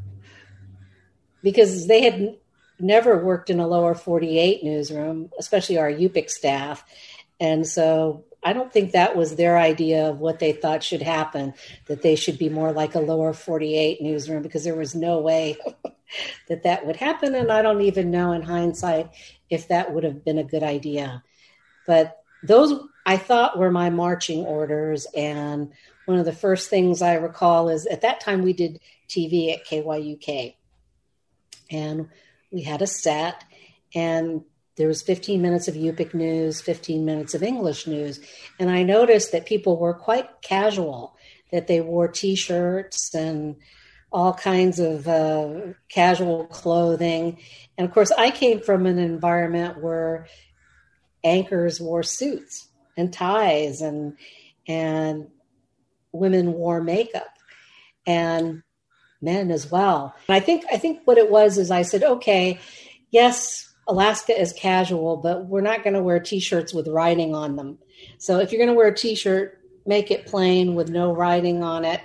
because 1.42 1.86
they 1.86 2.02
had 2.02 2.36
never 2.80 3.22
worked 3.24 3.50
in 3.50 3.60
a 3.60 3.66
lower 3.66 3.94
48 3.94 4.62
newsroom, 4.64 5.30
especially 5.38 5.78
our 5.78 5.90
Yupik 5.90 6.30
staff. 6.30 6.84
And 7.40 7.66
so 7.66 8.24
I 8.42 8.52
don't 8.52 8.72
think 8.72 8.92
that 8.92 9.16
was 9.16 9.36
their 9.36 9.58
idea 9.58 10.08
of 10.08 10.18
what 10.18 10.38
they 10.38 10.52
thought 10.52 10.82
should 10.82 11.02
happen, 11.02 11.54
that 11.86 12.02
they 12.02 12.14
should 12.14 12.38
be 12.38 12.48
more 12.48 12.72
like 12.72 12.94
a 12.94 13.00
lower 13.00 13.32
48 13.32 14.00
newsroom, 14.00 14.42
because 14.42 14.64
there 14.64 14.76
was 14.76 14.94
no 14.94 15.18
way 15.18 15.56
that 16.48 16.62
that 16.62 16.86
would 16.86 16.96
happen. 16.96 17.34
And 17.34 17.50
I 17.50 17.62
don't 17.62 17.82
even 17.82 18.10
know 18.10 18.32
in 18.32 18.42
hindsight 18.42 19.10
if 19.50 19.68
that 19.68 19.92
would 19.92 20.04
have 20.04 20.24
been 20.24 20.38
a 20.38 20.44
good 20.44 20.62
idea. 20.62 21.22
But 21.86 22.22
those 22.42 22.80
I 23.04 23.16
thought 23.16 23.58
were 23.58 23.70
my 23.70 23.90
marching 23.90 24.44
orders. 24.44 25.06
And 25.16 25.72
one 26.04 26.18
of 26.18 26.26
the 26.26 26.32
first 26.32 26.70
things 26.70 27.02
I 27.02 27.14
recall 27.14 27.68
is 27.68 27.86
at 27.86 28.02
that 28.02 28.20
time 28.20 28.42
we 28.42 28.52
did 28.52 28.80
TV 29.08 29.52
at 29.52 29.66
KYUK. 29.66 30.54
And 31.70 32.08
we 32.50 32.62
had 32.62 32.82
a 32.82 32.86
set 32.86 33.44
and 33.94 34.42
there 34.76 34.88
was 34.88 35.02
15 35.02 35.42
minutes 35.42 35.66
of 35.66 35.74
Yupik 35.74 36.14
news, 36.14 36.60
15 36.60 37.04
minutes 37.04 37.34
of 37.34 37.42
English 37.42 37.88
news. 37.88 38.20
And 38.60 38.70
I 38.70 38.84
noticed 38.84 39.32
that 39.32 39.44
people 39.44 39.76
were 39.76 39.92
quite 39.92 40.40
casual, 40.40 41.16
that 41.50 41.66
they 41.66 41.80
wore 41.80 42.06
t 42.06 42.36
shirts 42.36 43.12
and 43.12 43.56
all 44.12 44.32
kinds 44.32 44.78
of 44.78 45.08
uh, 45.08 45.72
casual 45.88 46.46
clothing. 46.46 47.38
And 47.76 47.86
of 47.86 47.92
course, 47.92 48.12
I 48.12 48.30
came 48.30 48.60
from 48.60 48.86
an 48.86 48.98
environment 48.98 49.82
where 49.82 50.28
anchors 51.24 51.80
wore 51.80 52.04
suits 52.04 52.68
and 52.96 53.12
ties 53.12 53.80
and 53.80 54.16
and 54.66 55.28
women 56.12 56.52
wore 56.52 56.80
makeup 56.82 57.34
and 58.06 58.62
men 59.20 59.50
as 59.50 59.70
well. 59.70 60.14
And 60.28 60.36
I 60.36 60.40
think 60.40 60.64
I 60.72 60.76
think 60.76 61.00
what 61.04 61.18
it 61.18 61.30
was 61.30 61.58
is 61.58 61.70
I 61.70 61.82
said, 61.82 62.02
okay, 62.02 62.58
yes, 63.10 63.72
Alaska 63.86 64.38
is 64.38 64.52
casual, 64.52 65.16
but 65.16 65.46
we're 65.46 65.60
not 65.60 65.82
going 65.82 65.94
to 65.94 66.02
wear 66.02 66.20
t-shirts 66.20 66.74
with 66.74 66.88
writing 66.88 67.34
on 67.34 67.56
them. 67.56 67.78
So 68.18 68.38
if 68.38 68.52
you're 68.52 68.58
going 68.58 68.68
to 68.68 68.74
wear 68.74 68.88
a 68.88 68.94
t-shirt, 68.94 69.58
make 69.86 70.10
it 70.10 70.26
plain 70.26 70.74
with 70.74 70.90
no 70.90 71.12
writing 71.12 71.62
on 71.62 71.84
it. 71.84 72.00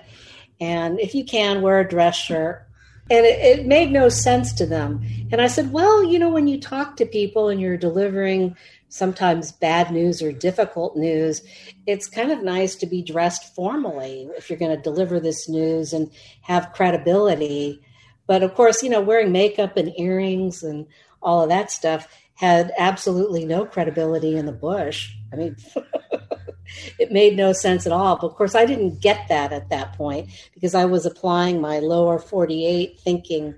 And 0.62 1.00
if 1.00 1.13
you 1.13 1.25
can, 1.25 1.62
wear 1.62 1.82
a 1.82 1.88
dress 1.88 2.15
shirt. 2.15 2.67
And 3.12 3.25
it, 3.25 3.60
it 3.60 3.65
made 3.65 3.91
no 3.91 4.08
sense 4.08 4.53
to 4.53 4.65
them. 4.65 5.05
And 5.32 5.41
I 5.41 5.48
said, 5.48 5.74
well, 5.74 6.05
you 6.05 6.17
know, 6.17 6.29
when 6.29 6.48
you 6.48 6.60
talk 6.60 6.96
to 6.98 7.05
people 7.05 7.50
and 7.50 7.60
you're 7.60 7.75
delivering 7.75 8.55
sometimes 8.94 9.52
bad 9.52 9.92
news 9.92 10.22
or 10.22 10.32
difficult 10.32 10.96
news, 10.96 11.42
it's 11.88 12.08
kind 12.08 12.32
of 12.32 12.44
nice 12.44 12.76
to 12.76 12.86
be 12.86 13.02
dressed 13.02 13.56
formally 13.56 14.30
if 14.38 14.52
you're 14.52 14.60
going 14.60 14.76
to 14.76 14.82
deliver 14.84 15.20
this 15.20 15.50
news 15.50 15.94
and 15.94 16.12
have 16.42 16.72
credibility. 16.74 17.82
But 18.28 18.44
of 18.44 18.54
course, 18.54 18.84
you 18.84 18.92
know, 18.92 19.02
wearing 19.02 19.32
makeup 19.32 19.78
and 19.78 20.00
earrings 20.00 20.62
and 20.62 20.86
all 21.24 21.42
of 21.42 21.50
that 21.50 21.72
stuff 21.72 22.08
had 22.36 22.72
absolutely 22.78 23.46
no 23.46 23.66
credibility 23.66 24.38
in 24.38 24.46
the 24.46 24.52
bush. 24.52 25.12
I 25.32 25.38
mean, 25.38 25.56
it 27.00 27.12
made 27.12 27.36
no 27.36 27.52
sense 27.52 27.88
at 27.88 27.92
all. 27.92 28.18
But 28.18 28.28
of 28.28 28.36
course, 28.36 28.54
I 28.54 28.66
didn't 28.66 29.02
get 29.02 29.28
that 29.30 29.52
at 29.52 29.70
that 29.70 29.94
point 29.94 30.30
because 30.54 30.76
I 30.76 30.86
was 30.86 31.08
applying 31.08 31.60
my 31.60 31.80
lower 31.80 32.20
48 32.20 33.00
thinking 33.00 33.56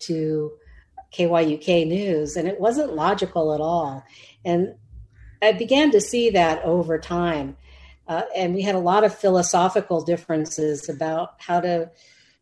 to 0.00 0.50
KYUK 1.14 1.86
news, 1.86 2.36
and 2.36 2.48
it 2.48 2.60
wasn't 2.60 2.94
logical 2.94 3.54
at 3.54 3.60
all. 3.60 4.04
And 4.44 4.74
I 5.42 5.52
began 5.52 5.90
to 5.92 6.00
see 6.00 6.30
that 6.30 6.62
over 6.64 6.98
time. 6.98 7.56
Uh, 8.06 8.22
and 8.36 8.54
we 8.54 8.62
had 8.62 8.74
a 8.74 8.80
lot 8.80 9.04
of 9.04 9.16
philosophical 9.16 10.02
differences 10.02 10.88
about 10.88 11.34
how 11.38 11.60
to 11.60 11.90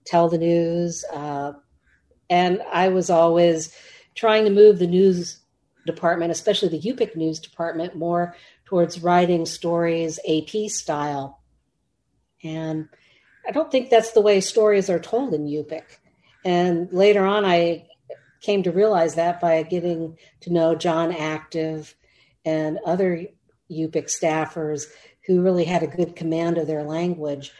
tell 0.04 0.28
the 0.28 0.38
news. 0.38 1.04
Uh, 1.12 1.52
and 2.28 2.62
I 2.72 2.88
was 2.88 3.10
always 3.10 3.76
trying 4.14 4.44
to 4.44 4.50
move 4.50 4.78
the 4.78 4.86
news 4.86 5.40
department, 5.86 6.32
especially 6.32 6.68
the 6.68 6.80
Yupik 6.80 7.16
news 7.16 7.38
department, 7.38 7.96
more 7.96 8.34
towards 8.64 9.02
writing 9.02 9.46
stories 9.46 10.18
AP 10.28 10.70
style. 10.70 11.40
And 12.42 12.88
I 13.46 13.52
don't 13.52 13.70
think 13.70 13.90
that's 13.90 14.12
the 14.12 14.20
way 14.20 14.40
stories 14.40 14.88
are 14.90 14.98
told 14.98 15.34
in 15.34 15.46
Yupik. 15.46 15.84
And 16.44 16.92
later 16.92 17.24
on, 17.24 17.44
I 17.44 17.86
came 18.42 18.62
to 18.64 18.72
realize 18.72 19.14
that 19.14 19.40
by 19.40 19.62
getting 19.62 20.18
to 20.40 20.52
know 20.52 20.74
John 20.74 21.12
Active 21.12 21.94
and 22.44 22.78
other 22.84 23.26
Yupik 23.70 24.06
staffers 24.06 24.86
who 25.26 25.42
really 25.42 25.64
had 25.64 25.82
a 25.82 25.86
good 25.86 26.16
command 26.16 26.58
of 26.58 26.66
their 26.66 26.82
language, 26.82 27.52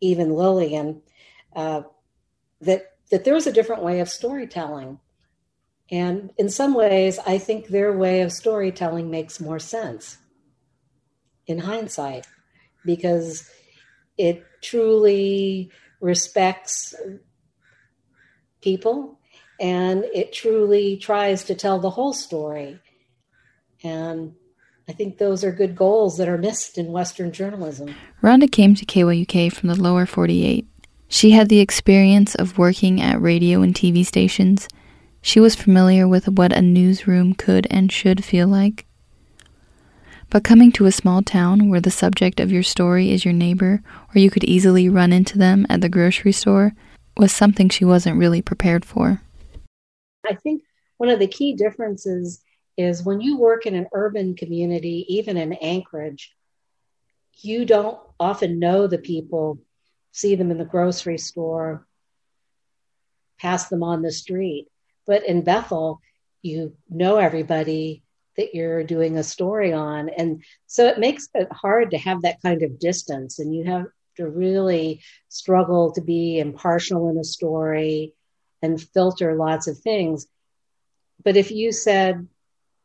even 0.00 0.34
Lillian, 0.34 1.02
uh, 1.54 1.82
that 2.60 2.92
that 3.10 3.24
there 3.24 3.34
was 3.34 3.46
a 3.46 3.52
different 3.52 3.82
way 3.82 4.00
of 4.00 4.08
storytelling. 4.08 5.00
And 5.90 6.30
in 6.36 6.50
some 6.50 6.74
ways, 6.74 7.18
I 7.26 7.38
think 7.38 7.68
their 7.68 7.96
way 7.96 8.20
of 8.20 8.32
storytelling 8.32 9.10
makes 9.10 9.40
more 9.40 9.58
sense 9.58 10.18
in 11.46 11.58
hindsight 11.58 12.26
because 12.84 13.50
it 14.18 14.44
truly 14.62 15.70
respects 16.00 16.94
people 18.60 19.18
and 19.60 20.04
it 20.14 20.32
truly 20.32 20.96
tries 20.96 21.44
to 21.44 21.54
tell 21.54 21.78
the 21.78 21.90
whole 21.90 22.12
story. 22.12 22.78
And 23.82 24.34
I 24.88 24.92
think 24.92 25.18
those 25.18 25.44
are 25.44 25.52
good 25.52 25.76
goals 25.76 26.16
that 26.16 26.28
are 26.28 26.38
missed 26.38 26.78
in 26.78 26.92
Western 26.92 27.32
journalism. 27.32 27.94
Rhonda 28.22 28.50
came 28.50 28.74
to 28.74 28.86
KYUK 28.86 29.52
from 29.52 29.68
the 29.68 29.80
lower 29.80 30.06
48. 30.06 30.66
She 31.08 31.30
had 31.30 31.48
the 31.48 31.60
experience 31.60 32.34
of 32.34 32.58
working 32.58 33.00
at 33.00 33.20
radio 33.20 33.62
and 33.62 33.74
TV 33.74 34.04
stations. 34.04 34.68
She 35.20 35.40
was 35.40 35.54
familiar 35.54 36.06
with 36.06 36.28
what 36.28 36.52
a 36.52 36.62
newsroom 36.62 37.34
could 37.34 37.66
and 37.70 37.90
should 37.90 38.24
feel 38.24 38.46
like. 38.46 38.86
But 40.30 40.44
coming 40.44 40.72
to 40.72 40.86
a 40.86 40.92
small 40.92 41.22
town 41.22 41.70
where 41.70 41.80
the 41.80 41.90
subject 41.90 42.38
of 42.38 42.52
your 42.52 42.62
story 42.62 43.10
is 43.10 43.24
your 43.24 43.32
neighbor, 43.34 43.82
or 44.14 44.18
you 44.18 44.30
could 44.30 44.44
easily 44.44 44.88
run 44.88 45.12
into 45.12 45.38
them 45.38 45.66
at 45.70 45.80
the 45.80 45.88
grocery 45.88 46.32
store, 46.32 46.74
was 47.16 47.32
something 47.32 47.68
she 47.68 47.84
wasn't 47.84 48.18
really 48.18 48.42
prepared 48.42 48.84
for. 48.84 49.22
I 50.24 50.34
think 50.34 50.62
one 50.96 51.08
of 51.10 51.18
the 51.18 51.26
key 51.26 51.54
differences 51.54 52.42
is 52.76 53.02
when 53.02 53.20
you 53.20 53.38
work 53.38 53.66
in 53.66 53.74
an 53.74 53.88
urban 53.92 54.36
community, 54.36 55.04
even 55.08 55.36
in 55.36 55.52
Anchorage, 55.54 56.34
you 57.40 57.64
don't 57.64 57.98
often 58.18 58.58
know 58.58 58.86
the 58.86 58.98
people, 58.98 59.58
see 60.12 60.34
them 60.34 60.50
in 60.50 60.58
the 60.58 60.64
grocery 60.64 61.18
store, 61.18 61.86
pass 63.38 63.68
them 63.68 63.82
on 63.82 64.02
the 64.02 64.12
street. 64.12 64.68
But 65.06 65.26
in 65.26 65.42
Bethel, 65.42 66.00
you 66.42 66.76
know 66.88 67.16
everybody 67.16 68.02
that 68.36 68.54
you're 68.54 68.84
doing 68.84 69.16
a 69.16 69.24
story 69.24 69.72
on. 69.72 70.08
And 70.08 70.44
so 70.66 70.86
it 70.86 70.98
makes 71.00 71.28
it 71.34 71.48
hard 71.50 71.90
to 71.90 71.98
have 71.98 72.22
that 72.22 72.40
kind 72.42 72.62
of 72.62 72.78
distance. 72.78 73.38
And 73.38 73.54
you 73.54 73.64
have 73.64 73.86
to 74.16 74.28
really 74.28 75.02
struggle 75.28 75.92
to 75.92 76.00
be 76.00 76.38
impartial 76.38 77.08
in 77.08 77.18
a 77.18 77.24
story 77.24 78.14
and 78.62 78.80
filter 78.80 79.34
lots 79.34 79.66
of 79.66 79.78
things. 79.78 80.26
But 81.24 81.36
if 81.36 81.50
you 81.50 81.72
said, 81.72 82.26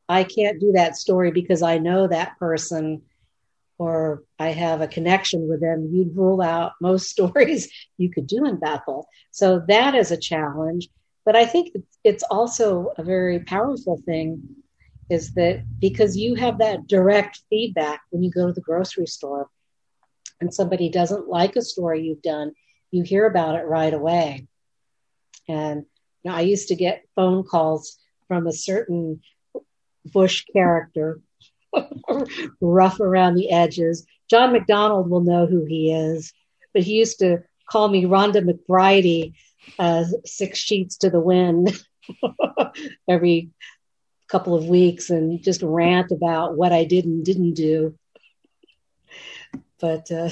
I 0.09 0.23
can't 0.23 0.59
do 0.59 0.73
that 0.73 0.97
story 0.97 1.31
because 1.31 1.61
I 1.61 1.77
know 1.77 2.07
that 2.07 2.37
person 2.37 3.03
or 3.77 4.23
I 4.39 4.49
have 4.49 4.81
a 4.81 4.87
connection 4.87 5.47
with 5.47 5.61
them, 5.61 5.89
you'd 5.91 6.15
rule 6.15 6.41
out 6.41 6.73
most 6.81 7.09
stories 7.15 7.71
you 7.97 8.09
could 8.09 8.27
do 8.27 8.45
in 8.45 8.57
Bethel. 8.57 9.07
So 9.31 9.63
that 9.67 9.95
is 9.95 10.11
a 10.11 10.17
challenge. 10.17 10.89
But 11.25 11.35
I 11.35 11.45
think 11.45 11.75
it's 12.03 12.23
also 12.23 12.91
a 12.97 13.03
very 13.03 13.39
powerful 13.39 14.01
thing 14.05 14.41
is 15.09 15.33
that 15.33 15.63
because 15.79 16.17
you 16.17 16.35
have 16.35 16.59
that 16.59 16.87
direct 16.87 17.41
feedback 17.49 18.01
when 18.09 18.23
you 18.23 18.31
go 18.31 18.47
to 18.47 18.53
the 18.53 18.61
grocery 18.61 19.05
store 19.05 19.49
and 20.41 20.53
somebody 20.53 20.89
doesn't 20.89 21.27
like 21.27 21.55
a 21.55 21.61
story 21.61 22.03
you've 22.03 22.21
done, 22.21 22.53
you 22.91 23.03
hear 23.03 23.25
about 23.25 23.55
it 23.55 23.65
right 23.65 23.93
away. 23.93 24.47
And 25.47 25.85
you 26.23 26.31
know, 26.31 26.37
I 26.37 26.41
used 26.41 26.69
to 26.69 26.75
get 26.75 27.05
phone 27.15 27.43
calls 27.43 27.97
from 28.27 28.47
a 28.47 28.53
certain 28.53 29.21
Bush 30.05 30.45
character, 30.51 31.21
rough 32.61 32.99
around 32.99 33.35
the 33.35 33.51
edges. 33.51 34.05
John 34.29 34.53
McDonald 34.53 35.09
will 35.09 35.21
know 35.21 35.45
who 35.45 35.65
he 35.65 35.91
is, 35.91 36.33
but 36.73 36.83
he 36.83 36.93
used 36.93 37.19
to 37.19 37.43
call 37.69 37.87
me 37.87 38.05
Rhonda 38.05 38.41
McBridey, 38.43 39.33
uh, 39.79 40.05
six 40.25 40.59
sheets 40.59 40.97
to 40.97 41.09
the 41.09 41.19
wind, 41.19 41.77
every 43.09 43.49
couple 44.27 44.55
of 44.55 44.65
weeks 44.65 45.09
and 45.09 45.43
just 45.43 45.61
rant 45.61 46.11
about 46.11 46.57
what 46.57 46.73
I 46.73 46.85
did 46.85 47.05
and 47.05 47.23
didn't 47.23 47.53
do. 47.53 47.95
But 49.79 50.09
uh, 50.11 50.29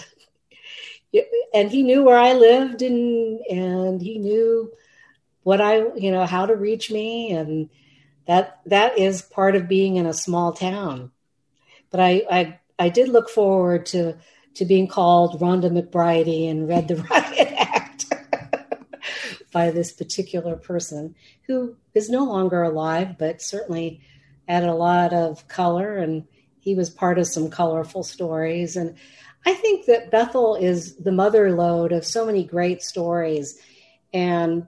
and 1.54 1.70
he 1.70 1.84
knew 1.84 2.04
where 2.04 2.18
I 2.18 2.34
lived 2.34 2.82
and 2.82 3.40
and 3.42 4.02
he 4.02 4.18
knew 4.18 4.72
what 5.44 5.62
I 5.62 5.78
you 5.96 6.12
know 6.12 6.26
how 6.26 6.46
to 6.46 6.56
reach 6.56 6.92
me 6.92 7.32
and 7.32 7.70
that 8.28 8.60
that 8.66 8.98
is 8.98 9.22
part 9.22 9.56
of 9.56 9.68
being 9.68 9.96
in 9.96 10.06
a 10.06 10.14
small 10.14 10.54
town. 10.54 11.12
But 11.90 12.00
I 12.00 12.24
I, 12.30 12.60
I 12.78 12.90
did 12.90 13.10
look 13.10 13.30
forward 13.30 13.86
to 13.88 14.18
to 14.56 14.66
being 14.66 14.88
called 14.88 15.40
Rhonda 15.40 15.72
McBridey 15.72 16.50
and 16.50 16.68
read 16.68 16.88
the 16.88 16.96
Riot 17.10 17.54
Act 17.58 18.06
by 19.52 19.72
this 19.72 19.92
particular 19.92 20.56
person 20.56 21.16
who 21.48 21.76
is 21.94 22.10
no 22.10 22.26
longer 22.26 22.64
alive, 22.64 23.18
but 23.18 23.42
certainly 23.42 24.02
added 24.48 24.70
a 24.70 24.74
lot 24.74 25.14
of 25.14 25.48
color 25.48 25.98
and 25.98 26.26
he 26.60 26.76
was 26.76 26.90
part 26.90 27.18
of 27.18 27.28
some 27.28 27.50
colorful 27.50 28.04
stories. 28.04 28.76
And 28.76 28.96
I 29.46 29.54
think 29.54 29.88
that 29.88 30.12
Bethel 30.12 30.56
is 30.56 30.96
the 30.98 31.12
mother 31.12 31.52
lode 31.56 31.92
of 31.92 32.06
so 32.06 32.26
many 32.26 32.44
great 32.44 32.84
stories. 32.84 33.60
And 34.14 34.68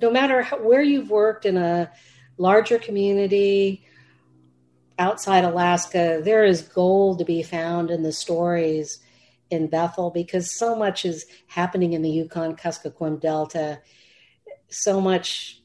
no 0.00 0.10
matter 0.10 0.42
how, 0.42 0.58
where 0.58 0.82
you've 0.82 1.10
worked 1.10 1.44
in 1.44 1.56
a 1.56 1.90
larger 2.36 2.78
community 2.78 3.84
outside 4.98 5.44
Alaska, 5.44 6.20
there 6.22 6.44
is 6.44 6.62
gold 6.62 7.18
to 7.18 7.24
be 7.24 7.42
found 7.42 7.90
in 7.90 8.02
the 8.02 8.12
stories 8.12 9.00
in 9.50 9.68
Bethel 9.68 10.10
because 10.10 10.56
so 10.56 10.74
much 10.74 11.04
is 11.04 11.26
happening 11.46 11.92
in 11.92 12.02
the 12.02 12.10
Yukon 12.10 12.56
Kuskokwim 12.56 13.20
Delta. 13.20 13.80
So 14.68 15.00
much 15.00 15.62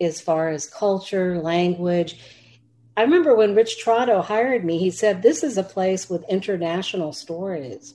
as 0.00 0.20
far 0.20 0.48
as 0.48 0.66
culture, 0.66 1.40
language. 1.40 2.20
I 2.96 3.02
remember 3.02 3.34
when 3.34 3.54
Rich 3.54 3.82
Trotto 3.84 4.22
hired 4.22 4.64
me, 4.64 4.78
he 4.78 4.90
said, 4.90 5.22
This 5.22 5.42
is 5.42 5.56
a 5.56 5.62
place 5.62 6.10
with 6.10 6.28
international 6.28 7.12
stories. 7.12 7.94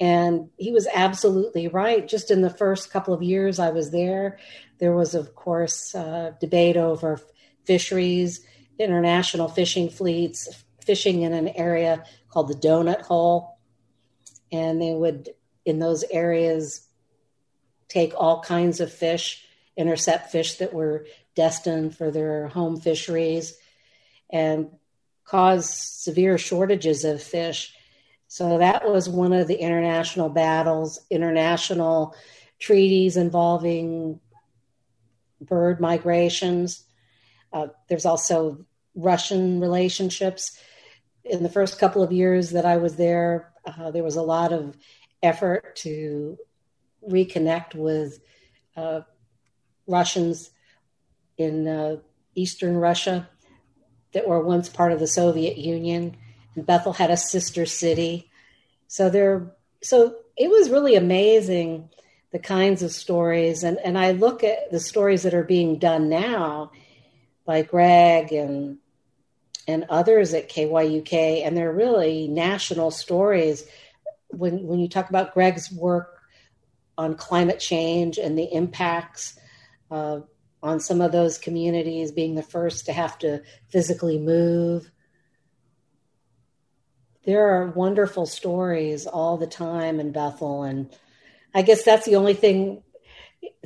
And 0.00 0.48
he 0.56 0.72
was 0.72 0.88
absolutely 0.92 1.68
right. 1.68 2.08
Just 2.08 2.30
in 2.30 2.40
the 2.40 2.48
first 2.48 2.90
couple 2.90 3.12
of 3.12 3.22
years 3.22 3.58
I 3.58 3.70
was 3.70 3.90
there, 3.90 4.38
there 4.80 4.94
was, 4.94 5.14
of 5.14 5.34
course, 5.34 5.94
uh, 5.94 6.32
debate 6.40 6.76
over 6.76 7.20
fisheries, 7.64 8.44
international 8.78 9.48
fishing 9.48 9.90
fleets, 9.90 10.48
fishing 10.84 11.22
in 11.22 11.34
an 11.34 11.48
area 11.48 12.04
called 12.30 12.48
the 12.48 12.54
Donut 12.54 13.02
Hole. 13.02 13.58
And 14.50 14.80
they 14.80 14.92
would, 14.92 15.28
in 15.64 15.78
those 15.78 16.02
areas, 16.10 16.88
take 17.88 18.14
all 18.16 18.40
kinds 18.40 18.80
of 18.80 18.92
fish, 18.92 19.44
intercept 19.76 20.32
fish 20.32 20.54
that 20.54 20.72
were 20.72 21.06
destined 21.36 21.96
for 21.96 22.10
their 22.10 22.48
home 22.48 22.80
fisheries, 22.80 23.54
and 24.30 24.70
cause 25.24 25.68
severe 25.68 26.38
shortages 26.38 27.04
of 27.04 27.22
fish. 27.22 27.74
So 28.28 28.58
that 28.58 28.88
was 28.88 29.08
one 29.08 29.32
of 29.32 29.46
the 29.46 29.56
international 29.56 30.28
battles, 30.28 31.00
international 31.10 32.14
treaties 32.58 33.16
involving 33.16 34.20
bird 35.40 35.80
migrations. 35.80 36.84
Uh, 37.52 37.68
there's 37.88 38.06
also 38.06 38.64
Russian 38.94 39.60
relationships. 39.60 40.58
In 41.24 41.42
the 41.42 41.48
first 41.48 41.78
couple 41.78 42.02
of 42.02 42.12
years 42.12 42.50
that 42.50 42.64
I 42.64 42.76
was 42.76 42.96
there, 42.96 43.52
uh, 43.64 43.90
there 43.90 44.04
was 44.04 44.16
a 44.16 44.22
lot 44.22 44.52
of 44.52 44.76
effort 45.22 45.76
to 45.76 46.38
reconnect 47.08 47.74
with 47.74 48.20
uh, 48.76 49.00
Russians 49.86 50.50
in 51.36 51.66
uh, 51.66 51.96
Eastern 52.34 52.76
Russia 52.76 53.28
that 54.12 54.26
were 54.26 54.42
once 54.42 54.68
part 54.68 54.92
of 54.92 54.98
the 54.98 55.06
Soviet 55.06 55.56
Union. 55.56 56.16
And 56.54 56.66
Bethel 56.66 56.92
had 56.92 57.10
a 57.10 57.16
sister 57.16 57.66
city. 57.66 58.30
So 58.88 59.08
there, 59.08 59.54
so 59.82 60.16
it 60.36 60.50
was 60.50 60.70
really 60.70 60.96
amazing 60.96 61.90
the 62.32 62.38
kinds 62.38 62.82
of 62.82 62.92
stories. 62.92 63.62
And, 63.62 63.78
and 63.78 63.98
I 63.98 64.12
look 64.12 64.44
at 64.44 64.70
the 64.70 64.80
stories 64.80 65.22
that 65.24 65.34
are 65.34 65.44
being 65.44 65.78
done 65.78 66.08
now 66.08 66.72
by 67.44 67.62
Greg 67.62 68.32
and 68.32 68.78
and 69.66 69.84
others 69.88 70.34
at 70.34 70.48
KYUK, 70.48 71.46
and 71.46 71.56
they're 71.56 71.72
really 71.72 72.26
national 72.26 72.90
stories. 72.90 73.64
When 74.28 74.66
when 74.66 74.80
you 74.80 74.88
talk 74.88 75.10
about 75.10 75.34
Greg's 75.34 75.70
work 75.70 76.20
on 76.98 77.14
climate 77.14 77.60
change 77.60 78.18
and 78.18 78.38
the 78.38 78.52
impacts 78.52 79.38
uh, 79.90 80.20
on 80.62 80.80
some 80.80 81.00
of 81.00 81.12
those 81.12 81.38
communities, 81.38 82.12
being 82.12 82.34
the 82.34 82.42
first 82.42 82.86
to 82.86 82.92
have 82.92 83.18
to 83.18 83.42
physically 83.68 84.18
move. 84.18 84.90
There 87.24 87.48
are 87.48 87.70
wonderful 87.70 88.26
stories 88.26 89.06
all 89.06 89.36
the 89.36 89.46
time 89.46 90.00
in 90.00 90.12
Bethel, 90.12 90.62
and 90.62 90.90
I 91.54 91.62
guess 91.62 91.82
that's 91.82 92.06
the 92.06 92.16
only 92.16 92.34
thing 92.34 92.82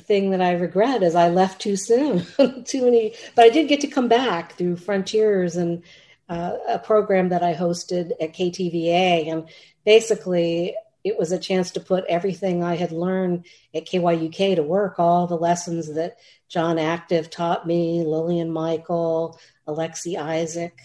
thing 0.00 0.30
that 0.30 0.40
I 0.40 0.52
regret 0.52 1.02
is 1.02 1.14
I 1.14 1.28
left 1.30 1.60
too 1.60 1.76
soon. 1.76 2.24
too 2.64 2.84
many, 2.84 3.14
but 3.34 3.44
I 3.44 3.50
did 3.50 3.68
get 3.68 3.80
to 3.80 3.86
come 3.86 4.08
back 4.08 4.54
through 4.56 4.76
Frontiers 4.76 5.56
and 5.56 5.82
uh, 6.28 6.52
a 6.68 6.78
program 6.78 7.30
that 7.30 7.42
I 7.42 7.54
hosted 7.54 8.12
at 8.20 8.34
KTVA, 8.34 9.30
and 9.30 9.48
basically 9.84 10.74
it 11.04 11.18
was 11.18 11.32
a 11.32 11.38
chance 11.38 11.72
to 11.72 11.80
put 11.80 12.04
everything 12.08 12.64
I 12.64 12.76
had 12.76 12.90
learned 12.90 13.44
at 13.74 13.86
KYUK 13.86 14.56
to 14.56 14.62
work, 14.62 14.98
all 14.98 15.26
the 15.26 15.36
lessons 15.36 15.92
that 15.94 16.16
John 16.48 16.78
Active 16.78 17.28
taught 17.28 17.66
me, 17.66 18.02
Lillian 18.02 18.50
Michael, 18.50 19.38
Alexi 19.68 20.18
Isaac, 20.18 20.78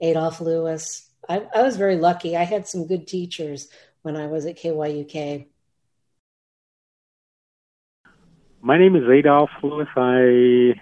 Adolph 0.00 0.40
Lewis. 0.40 1.08
I, 1.28 1.46
I 1.54 1.62
was 1.62 1.76
very 1.76 1.96
lucky. 1.96 2.36
I 2.36 2.42
had 2.42 2.66
some 2.66 2.88
good 2.88 3.06
teachers 3.06 3.68
when 4.02 4.16
I 4.16 4.26
was 4.26 4.46
at 4.46 4.58
KYUK. 4.58 5.46
My 8.66 8.78
name 8.78 8.96
is 8.96 9.08
Adolph 9.08 9.50
Lewis. 9.62 9.86
I 9.94 10.74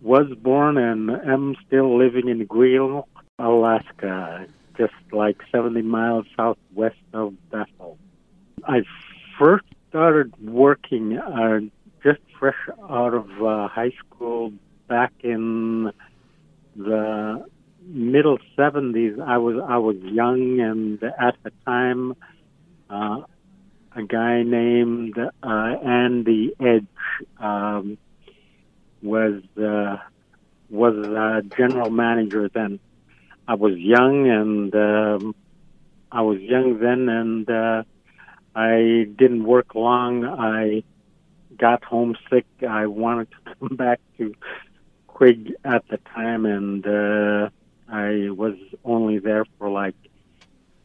was 0.00 0.26
born 0.42 0.76
and 0.76 1.08
am 1.08 1.54
still 1.64 1.96
living 1.96 2.26
in 2.26 2.44
Greil, 2.48 3.04
Alaska, 3.38 4.48
just 4.76 4.94
like 5.12 5.36
70 5.52 5.82
miles 5.82 6.26
southwest 6.36 6.96
of 7.14 7.34
Bethel. 7.52 7.98
I 8.64 8.82
first 9.38 9.66
started 9.88 10.34
working 10.42 11.16
uh, 11.16 11.60
just 12.02 12.18
fresh 12.36 12.58
out 12.90 13.14
of 13.14 13.30
uh, 13.40 13.68
high 13.68 13.92
school 14.00 14.52
back 14.88 15.12
in 15.20 15.92
the 16.74 17.46
middle 17.80 18.38
70s. 18.58 19.22
I 19.22 19.38
was 19.38 19.54
I 19.64 19.78
was 19.78 19.98
young, 20.02 20.58
and 20.58 21.00
at 21.00 21.36
the 21.44 21.52
time, 21.64 22.16
uh, 22.90 23.20
a 23.98 24.02
guy 24.04 24.44
named 24.44 25.18
uh, 25.18 25.74
Andy 25.84 26.54
Edge 26.60 26.86
um, 27.40 27.98
was 29.02 29.42
uh, 29.60 29.96
was 30.70 30.94
uh, 30.94 31.40
general 31.56 31.90
manager 31.90 32.48
then. 32.48 32.78
I 33.48 33.54
was 33.54 33.76
young 33.76 34.28
and 34.28 34.74
um, 34.74 35.34
I 36.12 36.22
was 36.22 36.38
young 36.40 36.78
then, 36.78 37.08
and 37.08 37.50
uh, 37.50 37.82
I 38.54 39.08
didn't 39.16 39.44
work 39.44 39.74
long. 39.74 40.24
I 40.24 40.84
got 41.56 41.82
homesick. 41.82 42.46
I 42.68 42.86
wanted 42.86 43.28
to 43.32 43.54
come 43.54 43.76
back 43.76 44.00
to 44.18 44.32
Quig 45.08 45.54
at 45.64 45.88
the 45.88 45.96
time, 46.14 46.46
and 46.46 46.86
uh, 46.86 47.48
I 47.88 48.30
was 48.30 48.54
only 48.84 49.18
there 49.18 49.44
for 49.58 49.68
like 49.68 49.96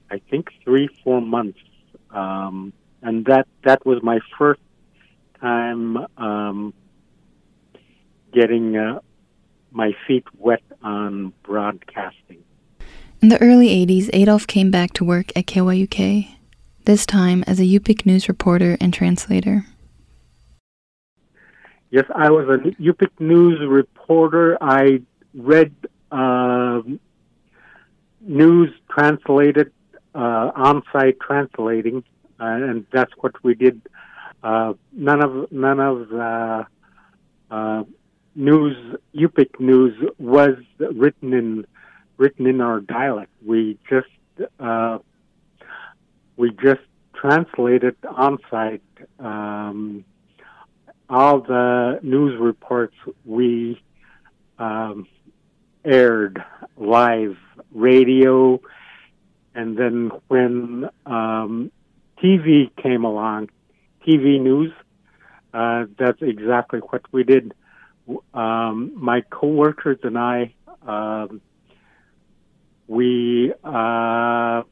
I 0.10 0.20
think 0.32 0.50
three, 0.64 0.90
four 1.04 1.22
months. 1.22 1.60
Um, 2.10 2.74
and 3.04 3.26
that 3.26 3.48
that 3.64 3.86
was 3.86 4.02
my 4.02 4.20
first 4.38 4.62
time 5.40 5.98
um, 6.18 6.74
getting 8.32 8.76
uh, 8.78 9.00
my 9.72 9.92
feet 10.08 10.24
wet 10.38 10.64
on 10.82 11.34
broadcasting. 11.44 12.44
In 13.22 13.30
the 13.30 13.42
early 13.42 13.68
80s, 13.86 14.10
Adolph 14.14 14.48
came 14.48 14.72
back 14.72 14.94
to 14.94 15.06
work 15.06 15.32
at 15.36 15.46
KYUK, 15.46 16.30
this 16.86 17.06
time 17.06 17.44
as 17.46 17.60
a 17.60 17.64
Yupik 17.64 18.06
news 18.06 18.28
reporter 18.28 18.78
and 18.82 18.94
translator. 18.94 19.66
Yes, 21.90 22.06
I 22.16 22.32
was 22.32 22.48
a 22.50 22.82
Yupik 22.82 23.12
news 23.20 23.60
reporter. 23.68 24.58
I 24.60 25.02
read 25.34 25.74
uh, 26.12 26.82
news 28.22 28.72
translated, 28.90 29.72
uh, 30.16 30.52
on-site 30.56 31.20
translating 31.20 31.98
uh, 31.98 32.13
and 32.46 32.86
that's 32.92 33.12
what 33.20 33.44
we 33.44 33.56
did. 33.56 33.82
Uh, 34.44 34.74
none 34.92 35.24
of 35.24 35.52
none 35.52 35.80
of 35.80 36.10
the 36.10 36.66
uh, 37.50 37.84
news, 38.36 38.98
Yupik 39.16 39.60
news, 39.60 39.94
was 40.18 40.56
written 40.80 41.34
in 41.34 41.66
written 42.18 42.48
in 42.48 42.62
our 42.62 42.80
dialect. 42.80 43.32
We 43.46 43.78
just 43.90 44.08
uh, 44.60 45.00
we 46.38 46.52
just 46.52 46.82
translated 47.14 47.96
on 48.04 48.38
site 48.50 48.82
um, 49.20 50.04
all 51.10 51.42
the 51.42 52.00
news 52.02 52.40
reports 52.40 52.96
we 53.26 53.82
um, 54.60 55.08
aired 55.86 56.44
live 56.78 57.38
radio, 57.72 58.60
and 59.54 59.78
then 59.78 60.12
when 60.28 60.90
um, 61.06 61.72
TV 62.24 62.74
came 62.82 63.04
along, 63.04 63.50
TV 64.08 64.40
news. 64.40 64.72
Uh, 65.54 65.86
that's 65.98 66.22
exactly 66.22 66.80
what 66.80 67.02
we 67.12 67.24
did. 67.24 67.54
Um, 68.34 68.94
my 68.96 69.22
coworkers 69.30 70.00
and 70.04 70.18
I, 70.18 70.54
um, 70.88 71.42
we 72.88 73.54
uh, 73.64 74.64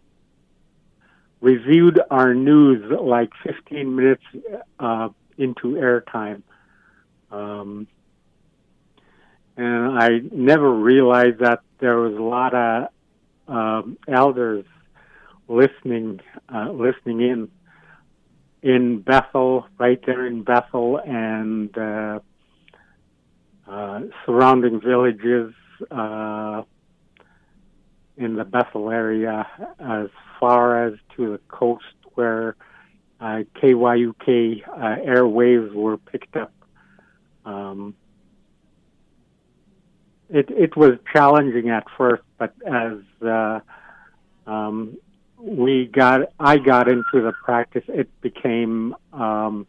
reviewed 1.41 1.99
our 2.09 2.33
news 2.33 2.91
like 3.01 3.31
15 3.43 3.95
minutes 3.95 4.23
uh, 4.79 5.09
into 5.37 5.75
airtime. 5.75 6.43
Um, 7.31 7.87
and 9.57 9.99
I 9.99 10.21
never 10.31 10.71
realized 10.71 11.39
that 11.39 11.59
there 11.79 11.97
was 11.97 12.15
a 12.15 12.21
lot 12.21 12.53
of 12.53 12.87
um, 13.47 13.97
elders 14.07 14.65
listening 15.51 16.21
uh, 16.53 16.71
listening 16.71 17.21
in 17.21 17.49
in 18.63 19.01
Bethel, 19.01 19.67
right 19.79 19.99
there 20.05 20.25
in 20.25 20.43
Bethel, 20.43 20.99
and 21.03 21.75
uh, 21.77 22.19
uh, 23.67 24.01
surrounding 24.25 24.79
villages 24.79 25.53
uh, 25.89 26.61
in 28.17 28.35
the 28.35 28.45
Bethel 28.45 28.91
area, 28.91 29.47
as 29.79 30.09
far 30.39 30.87
as 30.87 30.93
to 31.15 31.31
the 31.31 31.39
coast 31.47 31.85
where 32.13 32.55
uh, 33.19 33.41
KYUK 33.61 34.63
uh, 34.67 34.95
airwaves 35.05 35.73
were 35.73 35.97
picked 35.97 36.35
up. 36.35 36.53
Um, 37.45 37.95
it 40.29 40.49
it 40.49 40.77
was 40.77 40.99
challenging 41.11 41.69
at 41.69 41.85
first, 41.97 42.23
but 42.37 42.53
as 42.65 42.99
uh, 43.25 43.59
um, 44.45 44.97
we 45.41 45.87
got 45.87 46.21
I 46.39 46.57
got 46.57 46.87
into 46.87 47.03
the 47.13 47.33
practice, 47.43 47.83
it 47.87 48.09
became 48.21 48.95
um, 49.13 49.67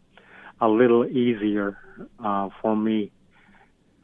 a 0.61 0.67
little 0.67 1.05
easier 1.05 1.77
uh, 2.23 2.49
for 2.61 2.75
me 2.75 3.11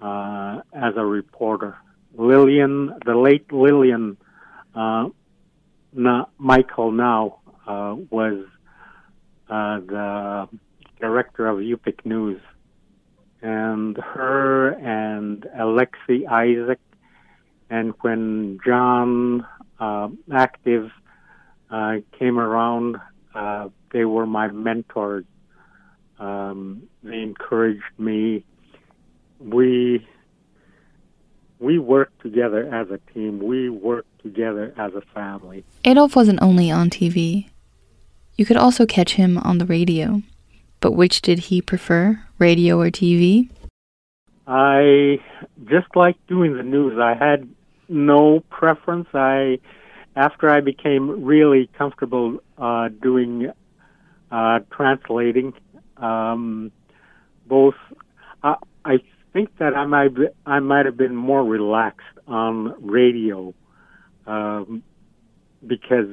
uh, 0.01 0.61
as 0.73 0.93
a 0.97 1.05
reporter. 1.05 1.77
Lillian, 2.15 2.93
the 3.05 3.15
late 3.15 3.51
Lillian 3.51 4.17
uh, 4.75 5.09
Michael 5.93 6.91
now 6.91 7.39
uh, 7.67 7.95
was 8.09 8.45
uh, 9.49 9.79
the 9.79 10.49
director 10.99 11.47
of 11.47 11.59
Yupik 11.59 12.05
News, 12.05 12.41
and 13.41 13.97
her 13.97 14.69
and 14.69 15.43
Alexi 15.57 16.27
Isaac, 16.27 16.79
and 17.69 17.93
when 18.01 18.59
John 18.65 19.45
uh, 19.79 20.09
Active 20.33 20.91
uh, 21.69 21.95
came 22.17 22.39
around. 22.39 22.97
Uh, 23.33 23.69
they 23.91 24.05
were 24.05 24.25
my 24.25 24.47
mentors. 24.47 25.25
Um, 26.19 26.83
they 27.03 27.21
encouraged 27.21 27.83
me. 27.97 28.43
We 29.39 30.05
we 31.59 31.77
worked 31.77 32.21
together 32.21 32.73
as 32.73 32.89
a 32.89 32.99
team. 33.13 33.39
We 33.39 33.69
worked 33.69 34.21
together 34.21 34.73
as 34.77 34.93
a 34.93 35.01
family. 35.13 35.63
Adolph 35.85 36.15
wasn't 36.15 36.41
only 36.41 36.71
on 36.71 36.89
TV. 36.89 37.49
You 38.35 38.45
could 38.45 38.57
also 38.57 38.85
catch 38.85 39.13
him 39.15 39.37
on 39.37 39.57
the 39.57 39.65
radio. 39.65 40.21
But 40.79 40.93
which 40.93 41.21
did 41.21 41.39
he 41.39 41.61
prefer, 41.61 42.23
radio 42.37 42.79
or 42.79 42.89
TV? 42.89 43.49
I 44.47 45.19
just 45.65 45.87
like 45.95 46.15
doing 46.27 46.55
the 46.55 46.63
news. 46.63 46.97
I 46.97 47.13
had 47.13 47.47
no 47.89 48.39
preference. 48.49 49.07
I 49.13 49.59
after 50.19 50.49
I 50.49 50.59
became 50.59 51.23
really 51.23 51.69
comfortable 51.77 52.39
uh, 52.57 52.89
doing 52.89 53.49
uh, 54.29 54.59
translating, 54.69 55.53
um, 55.95 56.73
both 57.47 57.75
uh, 58.43 58.55
I 58.83 58.97
think 59.31 59.57
that 59.59 59.77
I 59.77 59.85
might 59.85 60.13
be, 60.13 60.27
I 60.45 60.59
might 60.59 60.85
have 60.85 60.97
been 60.97 61.15
more 61.15 61.41
relaxed 61.43 62.17
on 62.27 62.75
radio 62.85 63.53
um, 64.27 64.83
because 65.65 66.09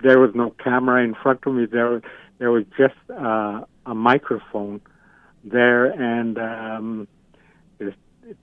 there 0.00 0.20
was 0.20 0.30
no 0.36 0.50
camera 0.62 1.02
in 1.02 1.16
front 1.20 1.40
of 1.44 1.54
me. 1.54 1.66
There 1.66 2.02
there 2.38 2.52
was 2.52 2.64
just 2.78 2.94
uh, 3.10 3.64
a 3.84 3.94
microphone 3.96 4.80
there 5.42 5.86
and 5.86 6.38
um, 6.38 7.08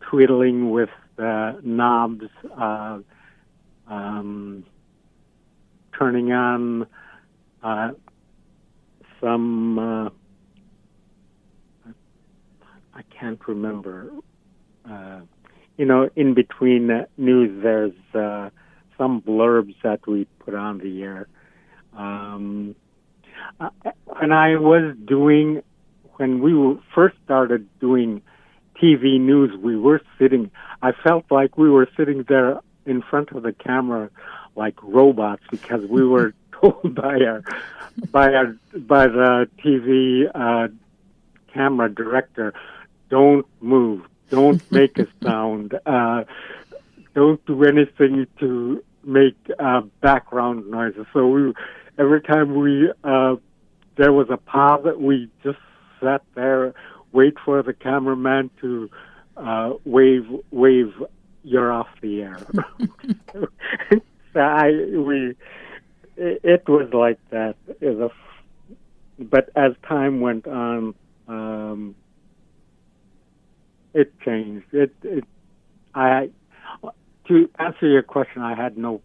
twiddling 0.01 0.69
with 0.69 0.89
uh, 1.17 1.53
knobs, 1.63 2.25
uh, 2.57 2.99
um, 3.89 4.63
turning 5.97 6.31
on 6.31 6.87
uh, 7.63 7.91
some. 9.19 9.79
Uh, 9.79 10.09
I 12.93 13.01
can't 13.17 13.39
remember. 13.47 14.11
Uh, 14.89 15.21
you 15.77 15.85
know, 15.85 16.09
in 16.15 16.33
between 16.33 17.05
news, 17.17 17.63
there's 17.63 17.93
uh, 18.13 18.49
some 18.97 19.21
blurbs 19.21 19.75
that 19.83 20.05
we 20.07 20.25
put 20.39 20.53
on 20.53 20.79
the 20.79 21.01
air. 21.01 21.27
Um, 21.97 22.75
uh, 23.59 23.69
when 24.05 24.31
I 24.31 24.57
was 24.57 24.95
doing, 25.05 25.63
when 26.17 26.41
we 26.41 26.79
first 26.93 27.15
started 27.23 27.67
doing 27.79 28.21
TV 28.81 29.19
news, 29.19 29.57
we 29.57 29.77
were 29.77 30.01
sitting. 30.19 30.51
I 30.81 30.91
felt 30.91 31.25
like 31.31 31.57
we 31.57 31.69
were 31.69 31.87
sitting 31.97 32.25
there 32.27 32.59
in 32.89 33.01
front 33.01 33.31
of 33.31 33.43
the 33.43 33.53
camera 33.53 34.09
like 34.55 34.75
robots 34.81 35.43
because 35.51 35.85
we 35.89 36.05
were 36.05 36.33
told 36.59 36.95
by 36.95 37.19
our 37.21 37.43
by 38.11 38.33
our 38.33 38.57
by 38.77 39.07
the 39.07 39.47
TV 39.63 40.29
uh, 40.33 40.67
camera 41.53 41.89
director, 41.89 42.53
don't 43.09 43.45
move, 43.61 44.01
don't 44.29 44.61
make 44.71 44.97
a 44.99 45.07
sound, 45.23 45.79
uh, 45.85 46.23
don't 47.13 47.43
do 47.45 47.63
anything 47.63 48.27
to 48.39 48.83
make 49.03 49.37
uh, 49.59 49.81
background 50.01 50.69
noises. 50.69 51.05
So 51.13 51.27
we 51.27 51.53
every 51.97 52.21
time 52.21 52.55
we 52.55 52.91
uh, 53.03 53.35
there 53.97 54.13
was 54.13 54.27
a 54.29 54.37
pause, 54.37 54.85
we 54.97 55.29
just 55.43 55.59
sat 56.01 56.23
there, 56.33 56.73
wait 57.11 57.35
for 57.43 57.61
the 57.61 57.73
cameraman 57.73 58.49
to 58.61 58.89
uh, 59.37 59.73
wave 59.85 60.25
wave 60.51 60.93
you're 61.43 61.71
off 61.71 61.87
the 62.01 62.21
air. 62.21 62.39
so 63.33 63.47
I 64.39 64.69
we 64.69 65.35
it, 66.17 66.41
it 66.43 66.63
was 66.67 66.89
like 66.93 67.19
that. 67.31 67.55
It 67.79 68.11
but 69.17 69.49
as 69.55 69.73
time 69.87 70.21
went 70.21 70.47
on, 70.47 70.95
um, 71.27 71.95
it 73.93 74.13
changed. 74.21 74.67
It 74.73 74.93
it 75.03 75.23
I 75.93 76.29
to 77.29 77.49
answer 77.59 77.87
your 77.87 78.01
question, 78.01 78.41
I 78.41 78.55
had 78.55 78.77
no 78.77 79.01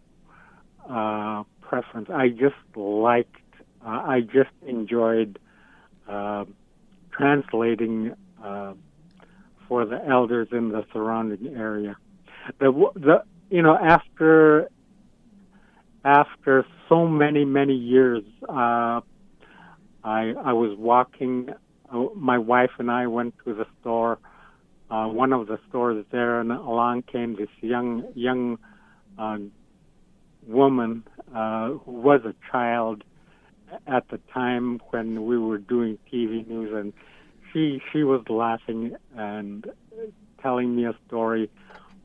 uh, 0.89 1.43
preference. 1.61 2.09
I 2.09 2.29
just 2.29 2.55
liked. 2.75 3.35
Uh, 3.85 3.89
I 3.89 4.21
just 4.21 4.49
enjoyed 4.65 5.37
uh, 6.09 6.45
translating 7.11 8.13
uh, 8.43 8.73
for 9.67 9.85
the 9.85 10.03
elders 10.07 10.47
in 10.51 10.69
the 10.69 10.85
surrounding 10.91 11.55
area. 11.55 11.97
The 12.59 12.71
the 12.95 13.23
you 13.49 13.61
know 13.61 13.75
after 13.77 14.69
after 16.03 16.65
so 16.89 17.07
many 17.07 17.45
many 17.45 17.73
years, 17.75 18.23
uh, 18.47 19.01
I 20.03 20.33
I 20.33 20.53
was 20.53 20.77
walking. 20.77 21.49
Uh, 21.91 22.05
my 22.15 22.37
wife 22.37 22.71
and 22.79 22.89
I 22.89 23.07
went 23.07 23.35
to 23.45 23.53
the 23.53 23.65
store, 23.79 24.17
uh, 24.89 25.05
one 25.07 25.33
of 25.33 25.47
the 25.47 25.59
stores 25.69 26.03
there, 26.11 26.39
and 26.39 26.51
along 26.51 27.03
came 27.03 27.35
this 27.35 27.49
young 27.61 28.05
young 28.15 28.57
uh, 29.17 29.37
woman 30.47 31.03
uh, 31.33 31.69
who 31.69 31.91
was 31.91 32.21
a 32.25 32.33
child 32.51 33.03
at 33.87 34.07
the 34.09 34.19
time 34.33 34.79
when 34.91 35.25
we 35.25 35.37
were 35.37 35.57
doing 35.57 35.97
TV 36.11 36.47
news, 36.47 36.71
and 36.73 36.93
she 37.51 37.81
she 37.91 38.03
was 38.03 38.21
laughing 38.29 38.95
and 39.15 39.65
telling 40.41 40.75
me 40.75 40.85
a 40.85 40.95
story. 41.07 41.49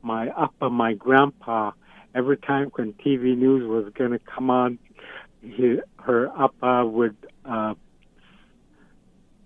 My 0.02 0.28
upper, 0.28 0.70
my 0.70 0.94
grandpa, 0.94 1.72
every 2.14 2.36
time 2.38 2.70
when 2.74 2.92
TV 2.94 3.36
news 3.36 3.68
was 3.68 3.92
going 3.94 4.12
to 4.12 4.18
come 4.18 4.50
on, 4.50 4.78
he, 5.42 5.78
her 5.98 6.28
uppa 6.28 6.90
would 6.90 7.16
uh, 7.44 7.74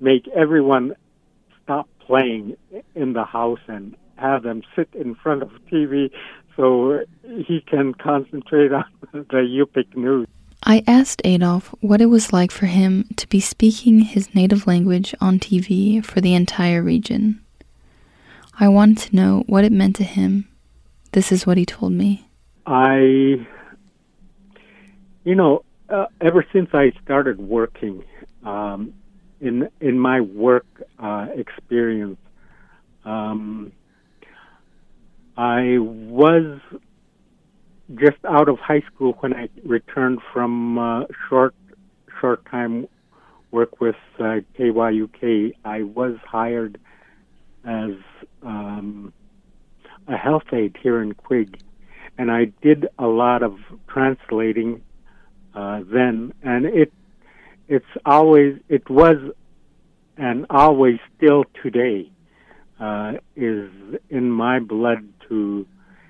make 0.00 0.28
everyone 0.28 0.94
stop 1.62 1.88
playing 2.00 2.56
in 2.94 3.12
the 3.12 3.24
house 3.24 3.60
and 3.68 3.96
have 4.16 4.42
them 4.42 4.62
sit 4.76 4.88
in 4.94 5.14
front 5.14 5.42
of 5.42 5.50
TV 5.72 6.10
so 6.56 7.00
he 7.22 7.62
can 7.66 7.94
concentrate 7.94 8.72
on 8.72 8.84
the 9.12 9.22
Yupik 9.22 9.96
news. 9.96 10.26
I 10.62 10.82
asked 10.86 11.20
Adolph 11.24 11.74
what 11.80 12.00
it 12.00 12.06
was 12.06 12.32
like 12.32 12.50
for 12.50 12.66
him 12.66 13.08
to 13.16 13.28
be 13.28 13.40
speaking 13.40 14.00
his 14.00 14.34
native 14.34 14.66
language 14.66 15.14
on 15.20 15.38
TV 15.38 16.02
for 16.02 16.20
the 16.20 16.34
entire 16.34 16.82
region. 16.82 17.43
I 18.58 18.68
wanted 18.68 18.98
to 18.98 19.16
know 19.16 19.44
what 19.46 19.64
it 19.64 19.72
meant 19.72 19.96
to 19.96 20.04
him. 20.04 20.48
This 21.12 21.32
is 21.32 21.46
what 21.46 21.56
he 21.56 21.66
told 21.66 21.92
me. 21.92 22.28
I, 22.66 23.46
you 25.24 25.34
know, 25.34 25.64
uh, 25.88 26.06
ever 26.20 26.44
since 26.52 26.70
I 26.72 26.92
started 27.02 27.38
working 27.38 28.04
um, 28.44 28.94
in 29.40 29.68
in 29.80 29.98
my 29.98 30.20
work 30.20 30.66
uh, 30.98 31.26
experience, 31.36 32.18
um, 33.04 33.72
I 35.36 35.76
was 35.78 36.60
just 37.94 38.24
out 38.28 38.48
of 38.48 38.58
high 38.58 38.82
school 38.92 39.12
when 39.20 39.34
I 39.34 39.48
returned 39.64 40.20
from 40.32 40.78
uh, 40.78 41.04
short 41.28 41.54
short 42.20 42.44
time 42.46 42.86
work 43.50 43.80
with 43.80 43.96
uh, 44.18 44.40
KYUK. 44.58 45.52
I 45.64 45.82
was 45.82 46.16
hired 46.26 46.80
as 47.64 47.92
um, 48.44 49.12
a 50.06 50.16
health 50.16 50.52
aide 50.52 50.76
here 50.82 51.02
in 51.02 51.14
Quig, 51.14 51.58
and 52.18 52.30
I 52.30 52.46
did 52.62 52.86
a 52.98 53.06
lot 53.06 53.42
of 53.42 53.56
translating 53.88 54.82
uh, 55.54 55.80
then, 55.90 56.32
and 56.42 56.66
it 56.66 56.92
it's 57.68 57.84
always 58.04 58.58
it 58.68 58.88
was 58.90 59.16
and 60.16 60.46
always 60.50 60.98
still 61.16 61.44
today 61.62 62.10
uh, 62.80 63.12
is 63.36 63.70
in 64.10 64.30
my 64.30 64.58
blood 64.58 65.08
to 65.28 65.66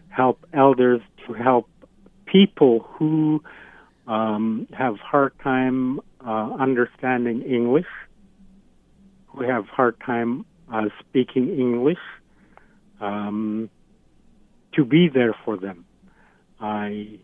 help 0.09 0.44
elders, 0.53 1.01
to 1.27 1.33
help 1.33 1.68
people 2.27 2.87
who 2.99 3.42
um, 4.07 4.66
have 4.73 4.97
hard 4.99 5.33
time 5.42 6.01
uh, 6.27 6.53
understanding 6.59 7.42
English, 7.42 7.87
who 9.29 9.42
have 9.42 9.66
hard 9.66 9.99
time 10.01 10.44
uh, 10.73 10.85
speaking 11.01 11.49
English, 11.59 11.99
um, 13.00 13.70
to 14.72 14.85
be 14.85 15.09
there 15.09 15.35
for 15.44 15.57
them. 15.57 15.85
I 16.61 17.18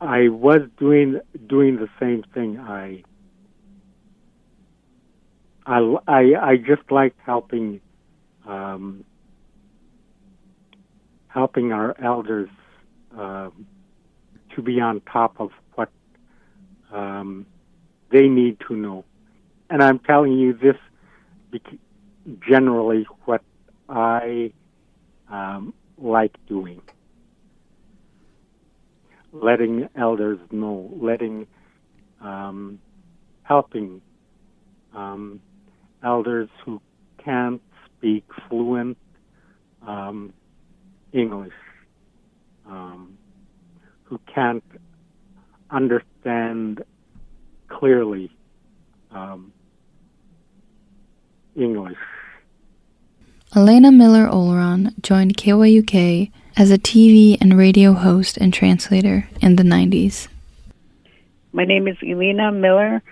I 0.00 0.28
was 0.28 0.62
doing 0.78 1.20
doing 1.46 1.76
the 1.76 1.88
same 1.98 2.24
thing. 2.34 2.58
I 2.58 3.02
I 5.66 5.96
I, 6.08 6.56
just 6.56 6.90
liked 6.90 7.18
helping 7.24 7.80
um, 8.46 9.04
helping 11.28 11.72
our 11.72 11.94
elders 12.02 12.48
uh, 13.16 13.50
to 14.54 14.62
be 14.62 14.80
on 14.80 15.00
top 15.02 15.38
of 15.38 15.50
what 15.74 15.90
um, 16.92 17.46
they 18.10 18.26
need 18.26 18.58
to 18.68 18.74
know. 18.74 19.04
And 19.68 19.82
I'm 19.82 20.00
telling 20.00 20.32
you 20.32 20.54
this 20.54 20.76
generally 22.48 23.06
what 23.24 23.42
I 23.88 24.52
um, 25.30 25.74
like 25.98 26.34
doing. 26.46 26.82
Letting 29.32 29.88
elders 29.96 30.38
know, 30.50 30.90
letting, 31.00 31.46
um, 32.20 32.80
helping 33.42 34.02
um, 34.94 35.40
elders 36.02 36.48
who 36.64 36.80
can't 37.22 37.62
speak 37.86 38.24
fluent 38.48 38.98
um, 39.86 40.32
English, 41.12 41.52
um, 42.66 43.16
who 44.04 44.18
can't 44.32 44.64
understand 45.70 46.82
clearly 47.68 48.30
um, 49.12 49.52
English. 51.56 51.98
Elena 53.54 53.90
Miller 53.90 54.26
Oleron 54.26 54.94
joined 55.02 55.36
KYUK 55.36 56.30
as 56.56 56.70
a 56.70 56.78
TV 56.78 57.36
and 57.40 57.58
radio 57.58 57.92
host 57.92 58.36
and 58.36 58.54
translator 58.54 59.28
in 59.40 59.56
the 59.56 59.62
90s. 59.62 60.28
My 61.52 61.64
name 61.64 61.88
is 61.88 61.96
Elena 62.06 62.52
Miller 62.52 63.02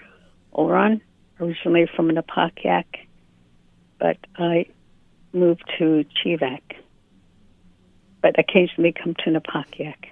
Oleron, 0.54 1.00
originally 1.40 1.88
from 1.96 2.10
Napakiak, 2.10 2.84
but 3.98 4.16
I 4.36 4.66
moved 5.32 5.64
to 5.78 6.04
Chevak, 6.24 6.62
but 8.22 8.38
occasionally 8.38 8.92
come 8.92 9.14
to 9.24 9.30
Napakiak. 9.30 10.10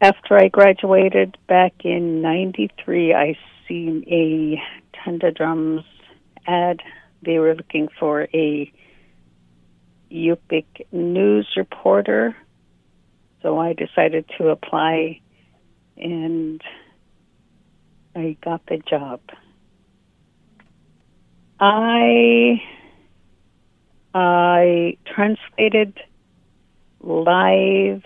After 0.00 0.38
I 0.38 0.48
graduated 0.48 1.36
back 1.48 1.84
in 1.84 2.22
93, 2.22 3.14
I 3.14 3.38
seen 3.68 4.04
a 4.06 4.62
Tundra 4.96 5.32
Drums 5.32 5.84
ad. 6.46 6.80
They 7.22 7.38
were 7.38 7.54
looking 7.54 7.88
for 7.98 8.28
a 8.34 8.72
Yupik 10.10 10.86
news 10.92 11.48
reporter. 11.56 12.36
So 13.42 13.58
I 13.58 13.72
decided 13.72 14.24
to 14.38 14.48
apply 14.48 15.20
and 15.96 16.60
I 18.14 18.36
got 18.42 18.64
the 18.66 18.78
job. 18.88 19.20
I 21.58 22.62
I 24.14 24.96
translated 25.06 25.98
live 27.00 28.02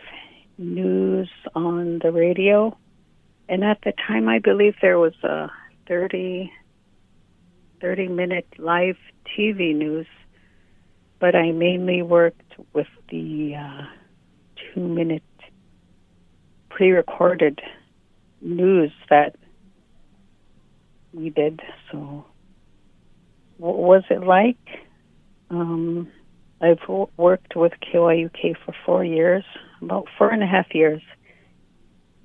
news 0.59 1.31
on 1.55 2.00
the 2.03 2.11
radio, 2.12 2.76
and 3.48 3.64
at 3.64 3.79
the 3.83 3.92
time, 4.07 4.29
I 4.29 4.40
believe 4.40 4.74
there 4.83 4.98
was 4.98 5.14
a 5.22 5.50
30, 5.87 6.53
30 7.81 8.09
minute 8.09 8.47
live 8.59 8.97
TV 9.27 9.75
news, 9.75 10.07
but 11.19 11.35
I 11.35 11.53
mainly 11.53 12.03
worked 12.03 12.53
with 12.73 12.87
the 13.11 13.55
uh, 13.57 13.83
two 14.75 14.81
minute 14.81 15.23
pre 16.69 16.90
recorded 16.90 17.61
news 18.40 18.93
that 19.09 19.37
we 21.12 21.31
did. 21.31 21.61
So, 21.90 22.25
what 23.59 23.77
was 23.77 24.03
it 24.11 24.23
like? 24.23 24.59
Um, 25.51 26.09
I've 26.61 26.79
worked 27.16 27.57
with 27.57 27.73
KYUK 27.93 28.57
for 28.64 28.75
four 28.85 29.05
years, 29.05 29.45
about 29.81 30.07
four 30.16 30.31
and 30.31 30.43
a 30.43 30.47
half 30.47 30.75
years, 30.75 31.03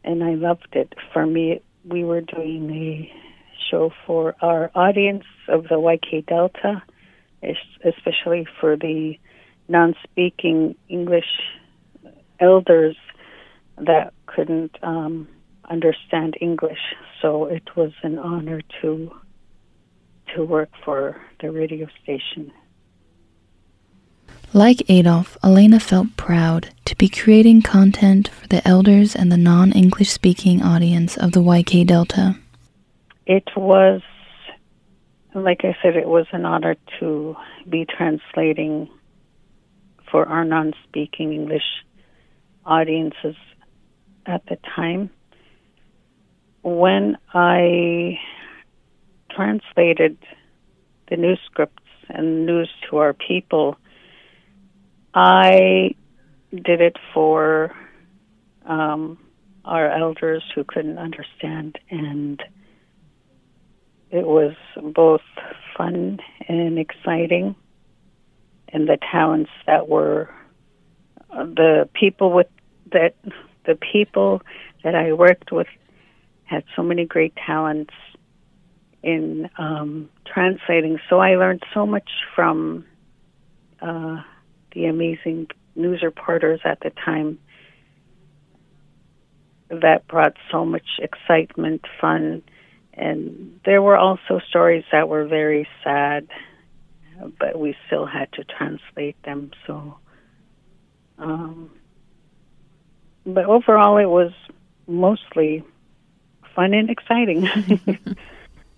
and 0.04 0.24
I 0.24 0.36
loved 0.36 0.68
it. 0.74 0.94
For 1.14 1.26
me, 1.26 1.62
we 1.86 2.04
were 2.04 2.22
doing 2.22 2.70
a 2.72 3.25
show 3.70 3.92
for 4.06 4.36
our 4.42 4.72
audience 4.76 5.26
of 5.48 5.64
the 5.64 5.76
YK 5.76 6.26
Delta, 6.26 6.84
especially 7.84 8.48
for 8.60 8.76
the 8.76 9.18
non 9.68 9.96
speaking 10.04 10.76
English 10.90 11.40
elders 12.40 12.96
that 13.78 14.14
couldn't 14.26 14.76
um, 14.84 15.28
understand 15.70 16.36
English. 16.42 16.80
So 17.22 17.46
it 17.46 17.76
was 17.76 17.92
an 18.04 18.20
honor 18.20 18.62
to 18.82 19.12
to 20.36 20.44
work 20.44 20.70
for 20.84 21.22
the 21.40 21.52
radio 21.52 21.88
station. 22.04 22.52
Like 24.54 24.90
Adolph, 24.90 25.38
Elena 25.44 25.80
felt 25.80 26.16
proud 26.16 26.70
to 26.86 26.96
be 26.96 27.10
creating 27.10 27.62
content 27.62 28.30
for 28.30 28.48
the 28.48 28.66
elders 28.68 29.16
and 29.16 29.32
the 29.32 29.38
non 29.38 29.72
English 29.72 30.10
speaking 30.10 30.62
audience 30.64 31.18
of 31.18 31.34
the 31.34 31.42
YK 31.42 31.86
Delta. 31.86 32.38
It 33.26 33.50
was, 33.56 34.02
like 35.34 35.62
I 35.64 35.76
said, 35.82 35.96
it 35.96 36.08
was 36.08 36.28
an 36.32 36.46
honor 36.46 36.76
to 37.00 37.36
be 37.68 37.86
translating 37.86 38.90
for 40.12 40.28
our 40.28 40.46
non 40.46 40.74
speaking 40.84 41.34
English 41.34 41.64
audiences 42.66 43.36
at 44.26 44.46
the 44.46 44.58
time. 44.76 45.10
When 46.62 47.18
I 47.34 48.20
translated 49.32 50.18
the 51.10 51.18
news 51.18 51.40
scripts 51.46 51.84
and 52.10 52.46
news 52.46 52.70
to 52.90 52.98
our 52.98 53.14
people, 53.14 53.78
I 55.14 55.96
did 56.52 56.82
it 56.82 56.98
for 57.14 57.76
um, 58.66 59.18
our 59.64 59.90
elders 59.90 60.44
who 60.54 60.64
couldn't 60.64 60.98
understand, 60.98 61.78
and 61.90 62.42
it 64.16 64.26
was 64.26 64.54
both 64.94 65.22
fun 65.78 66.20
and 66.48 66.80
exciting. 66.80 67.56
And 68.70 68.88
the 68.88 68.98
talents 69.12 69.52
that 69.68 69.88
were 69.90 70.30
the 71.30 71.90
people 71.94 72.32
with 72.32 72.48
that 72.92 73.16
the 73.66 73.76
people 73.76 74.42
that 74.84 74.96
I 74.96 75.12
worked 75.12 75.52
with 75.52 75.68
had 76.46 76.64
so 76.76 76.84
many 76.84 77.06
great 77.06 77.34
talents 77.36 77.94
in 79.04 79.50
um, 79.58 80.10
translating. 80.26 81.00
So 81.10 81.20
I 81.20 81.36
learned 81.36 81.64
so 81.74 81.86
much 81.86 82.10
from 82.36 82.86
uh, 83.82 84.22
the 84.74 84.86
amazing 84.86 85.48
news 85.76 86.02
reporters 86.04 86.62
at 86.64 86.80
the 86.80 86.92
time 86.92 87.40
that 89.70 90.08
brought 90.08 90.36
so 90.52 90.64
much 90.64 91.00
excitement, 91.00 91.82
fun, 92.00 92.44
and 92.98 93.60
there 93.66 93.82
were 93.82 93.98
also 93.98 94.40
stories 94.50 94.84
that 94.92 95.10
were 95.10 95.26
very 95.26 95.68
sad, 95.84 96.28
but 97.40 97.60
we 97.60 97.76
still 97.88 98.06
had 98.06 98.32
to 98.34 98.44
translate 98.44 99.22
them. 99.24 99.52
So, 99.68 99.98
um, 101.18 101.72
but 103.26 103.46
overall, 103.46 103.98
it 103.98 104.06
was 104.06 104.32
mostly 104.88 105.64
fun 106.56 106.74
and 106.74 106.90
exciting. 106.90 107.50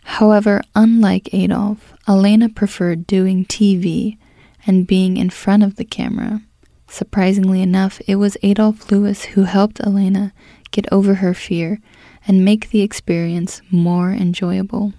However, 0.03 0.61
unlike 0.73 1.33
Adolph, 1.33 1.93
Elena 2.07 2.49
preferred 2.49 3.05
doing 3.05 3.45
TV 3.45 4.17
and 4.65 4.87
being 4.87 5.17
in 5.17 5.29
front 5.29 5.63
of 5.63 5.75
the 5.75 5.85
camera. 5.85 6.41
Surprisingly 6.89 7.61
enough, 7.61 8.01
it 8.07 8.15
was 8.15 8.37
Adolph 8.41 8.89
Lewis 8.89 9.25
who 9.25 9.43
helped 9.43 9.81
Elena 9.81 10.33
get 10.71 10.91
over 10.91 11.15
her 11.15 11.33
fear 11.33 11.79
and 12.27 12.43
make 12.43 12.69
the 12.69 12.81
experience 12.81 13.61
more 13.71 14.11
enjoyable. 14.11 14.93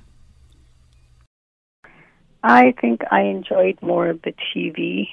I 2.43 2.73
think 2.81 3.03
I 3.11 3.23
enjoyed 3.23 3.79
more 3.83 4.09
of 4.09 4.23
the 4.23 4.33
TV. 4.33 5.09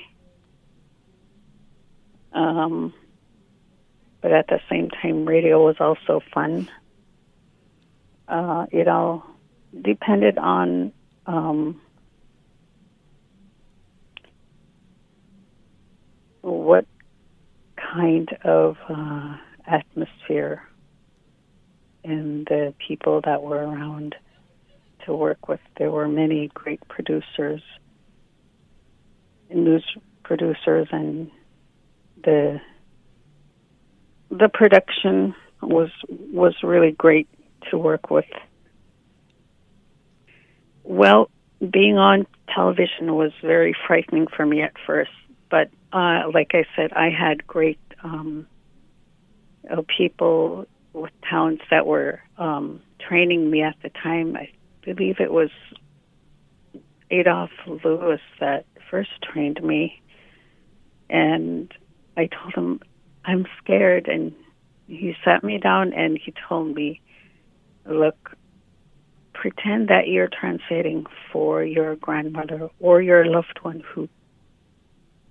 Um, 2.33 2.93
but 4.21 4.31
at 4.31 4.47
the 4.47 4.59
same 4.69 4.89
time, 4.89 5.25
radio 5.25 5.63
was 5.63 5.75
also 5.79 6.21
fun. 6.33 6.69
Uh, 8.27 8.65
it 8.71 8.87
all 8.87 9.25
depended 9.81 10.37
on 10.37 10.93
um, 11.25 11.81
what 16.41 16.85
kind 17.75 18.29
of 18.43 18.77
uh, 18.89 19.35
atmosphere 19.67 20.63
and 22.05 22.45
the 22.45 22.73
people 22.87 23.21
that 23.25 23.41
were 23.41 23.57
around 23.57 24.15
to 25.05 25.13
work 25.13 25.47
with. 25.47 25.59
There 25.77 25.91
were 25.91 26.07
many 26.07 26.49
great 26.53 26.85
producers, 26.87 27.61
news 29.49 29.85
producers, 30.23 30.87
and 30.91 31.31
the 32.23 32.59
the 34.29 34.49
production 34.53 35.35
was 35.61 35.89
was 36.09 36.55
really 36.63 36.91
great 36.91 37.27
to 37.71 37.77
work 37.77 38.09
with. 38.09 38.25
Well, 40.83 41.29
being 41.59 41.97
on 41.97 42.27
television 42.53 43.15
was 43.15 43.31
very 43.41 43.75
frightening 43.87 44.27
for 44.27 44.45
me 44.45 44.61
at 44.61 44.73
first, 44.85 45.11
but 45.49 45.69
uh, 45.91 46.29
like 46.33 46.51
I 46.53 46.65
said, 46.75 46.93
I 46.93 47.09
had 47.09 47.47
great 47.47 47.79
um, 48.03 48.45
uh, 49.69 49.81
people 49.97 50.67
with 50.95 51.11
talents 51.29 51.63
that 51.69 51.85
were 51.85 52.21
um, 52.37 52.81
training 52.99 53.49
me 53.49 53.61
at 53.61 53.75
the 53.83 53.89
time. 53.89 54.35
I 54.35 54.49
believe 54.81 55.19
it 55.19 55.31
was 55.31 55.49
Adolph 57.11 57.51
Lewis 57.67 58.21
that 58.39 58.65
first 58.89 59.09
trained 59.21 59.61
me, 59.63 60.01
and 61.09 61.71
I 62.17 62.27
told 62.27 62.53
him 62.53 62.79
I'm 63.23 63.45
scared, 63.61 64.07
and 64.07 64.33
he 64.87 65.15
sat 65.23 65.43
me 65.43 65.57
down 65.57 65.93
and 65.93 66.17
he 66.17 66.33
told 66.47 66.73
me, 66.75 67.01
"Look, 67.85 68.37
pretend 69.33 69.89
that 69.89 70.07
you're 70.07 70.29
translating 70.29 71.05
for 71.31 71.63
your 71.63 71.95
grandmother 71.95 72.69
or 72.79 73.01
your 73.01 73.25
loved 73.25 73.59
one 73.61 73.81
who 73.81 74.07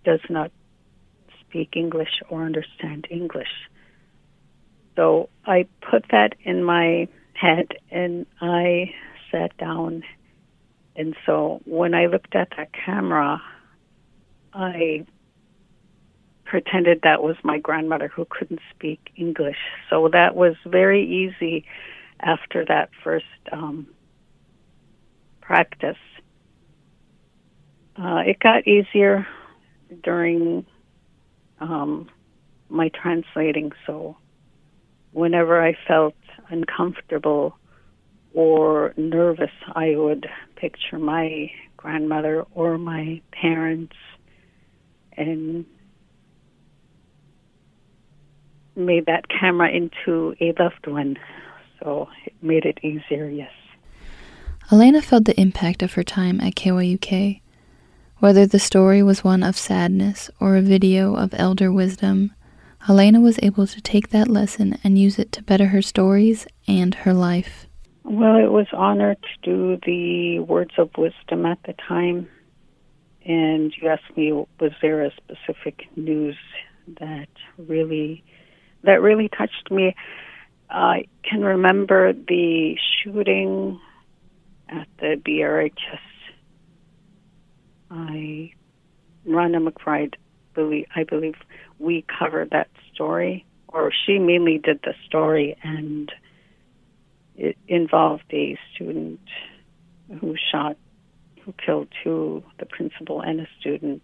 does 0.05 0.21
not 0.29 0.53
speak 1.41 1.77
English 1.77 2.21
or 2.29 2.45
understand 2.45 3.07
English. 3.11 3.49
So 4.97 5.29
I 5.45 5.67
put 5.91 6.07
that 6.11 6.35
in 6.45 6.63
my 6.63 7.09
head 7.35 7.73
and 7.91 8.27
I 8.41 8.95
sat 9.31 9.57
down. 9.57 10.05
And 10.97 11.17
so 11.27 11.61
when 11.65 11.95
I 11.95 12.07
looked 12.07 12.35
at 12.37 12.49
that 12.57 12.71
camera, 12.73 13.43
I 14.53 15.07
pretended 16.45 17.01
that 17.03 17.23
was 17.23 17.37
my 17.43 17.59
grandmother 17.59 18.09
who 18.09 18.25
couldn't 18.29 18.61
speak 18.71 19.11
English. 19.17 19.57
So 19.91 20.09
that 20.13 20.37
was 20.37 20.55
very 20.65 21.05
easy 21.05 21.65
after 22.21 22.65
that 22.67 22.91
first 23.03 23.25
um, 23.51 23.89
practice. 25.41 25.97
Uh, 27.97 28.23
it 28.27 28.39
got 28.39 28.67
easier 28.69 29.27
during 30.03 30.65
um, 31.61 32.09
my 32.69 32.89
translating. 32.91 33.73
So 33.87 34.17
whenever 35.15 35.63
I 35.63 35.77
felt 35.89 36.15
uncomfortable 36.51 37.57
or 38.35 38.93
nervous, 38.97 39.53
I 39.75 39.95
would 39.97 40.27
picture 40.57 40.99
my 40.99 41.51
grandmother 41.77 42.45
or 42.53 42.77
my 42.77 43.23
parents 43.33 43.95
and 45.17 45.65
made 48.77 49.07
that 49.07 49.29
camera 49.29 49.71
into 49.71 50.35
a 50.41 50.53
loved 50.61 50.87
one. 50.87 51.17
So 51.81 52.09
it 52.27 52.35
made 52.43 52.65
it 52.65 52.79
easier, 52.83 53.29
yes. 53.29 53.53
Elena 54.73 55.01
felt 55.01 55.27
the 55.27 55.41
impact 55.41 55.83
of 55.83 55.93
her 55.93 56.03
time 56.03 56.41
at 56.41 56.57
KYUK. 56.57 57.41
Whether 58.19 58.47
the 58.47 58.59
story 58.59 59.03
was 59.03 59.23
one 59.23 59.43
of 59.43 59.57
sadness 59.57 60.31
or 60.41 60.57
a 60.57 60.63
video 60.63 61.15
of 61.15 61.35
elder 61.37 61.71
wisdom, 61.71 62.33
Elena 62.87 63.19
was 63.19 63.39
able 63.43 63.67
to 63.67 63.81
take 63.81 64.11
that 64.11 64.29
lesson 64.29 64.79
and 64.85 64.99
use 64.99 65.19
it 65.19 65.33
to 65.33 65.43
better 65.43 65.69
her 65.69 65.81
stories 65.81 66.47
and 66.69 66.95
her 66.95 67.15
life. 67.15 67.67
Well, 68.03 68.37
it 68.37 68.53
was 68.53 68.67
honored 68.75 69.17
to 69.23 69.51
do 69.51 69.79
the 69.87 70.41
words 70.41 70.75
of 70.77 70.91
wisdom 70.99 71.47
at 71.47 71.59
the 71.65 71.73
time. 71.89 72.29
And 73.25 73.73
you 73.81 73.89
asked 73.89 74.15
me, 74.17 74.33
was 74.33 74.73
there 74.83 75.03
a 75.03 75.11
specific 75.17 75.87
news 75.97 76.37
that 77.01 77.29
really 77.57 78.23
that 78.83 79.01
really 79.01 79.31
touched 79.31 79.71
me? 79.71 79.97
I 80.69 81.07
can 81.23 81.41
remember 81.41 82.13
the 82.13 82.77
shooting 83.03 83.81
at 84.69 84.89
the 84.99 85.17
BRHS. 85.25 85.99
I, 87.91 88.53
Rhonda 89.27 89.67
McBride, 89.67 90.15
believe 90.55 90.87
I 90.95 91.05
believe 91.05 91.37
we 91.79 92.05
covered 92.19 92.51
that 92.51 92.69
story, 92.93 93.45
or 93.69 93.93
she 94.07 94.19
mainly 94.19 94.59
did 94.59 94.81
the 94.83 94.95
story, 95.07 95.57
and 95.63 96.11
it 97.37 97.57
involved 97.67 98.25
a 98.33 98.59
student 98.75 99.21
who 100.21 100.37
shot, 100.53 100.77
who 101.43 101.53
killed 101.65 101.89
two, 102.03 102.43
the 102.59 102.67
principal 102.67 103.21
and 103.21 103.41
a 103.41 103.49
student. 103.61 104.03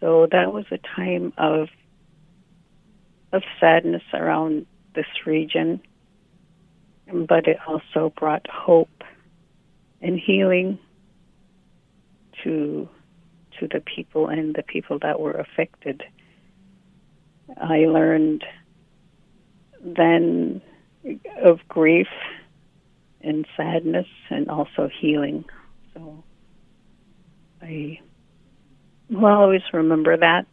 So 0.00 0.28
that 0.30 0.52
was 0.52 0.64
a 0.70 0.78
time 0.78 1.32
of 1.36 1.68
of 3.32 3.42
sadness 3.58 4.02
around 4.12 4.64
this 4.94 5.06
region, 5.26 5.80
but 7.12 7.48
it 7.48 7.58
also 7.66 8.12
brought 8.16 8.46
hope 8.48 9.02
and 10.00 10.20
healing 10.20 10.78
to 12.44 12.88
to 13.58 13.68
the 13.68 13.80
people 13.80 14.28
and 14.28 14.54
the 14.54 14.62
people 14.62 14.98
that 15.00 15.18
were 15.18 15.32
affected. 15.32 16.02
I 17.56 17.86
learned 17.86 18.44
then 19.80 20.62
of 21.42 21.60
grief 21.68 22.08
and 23.20 23.46
sadness 23.56 24.06
and 24.30 24.48
also 24.48 24.88
healing. 25.00 25.44
So 25.92 26.24
I 27.62 28.00
will 29.10 29.26
always 29.26 29.62
remember 29.72 30.16
that. 30.16 30.46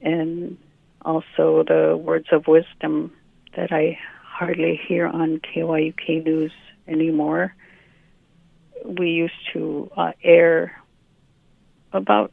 And 0.00 0.58
also 1.02 1.64
the 1.66 2.00
words 2.02 2.26
of 2.32 2.46
wisdom 2.46 3.12
that 3.56 3.72
I 3.72 3.98
hardly 4.22 4.80
hear 4.88 5.06
on 5.06 5.40
KYUK 5.40 6.24
News 6.24 6.52
anymore. 6.88 7.54
We 8.84 9.10
used 9.10 9.32
to 9.52 9.90
uh, 9.96 10.12
air 10.22 10.82
about 11.92 12.32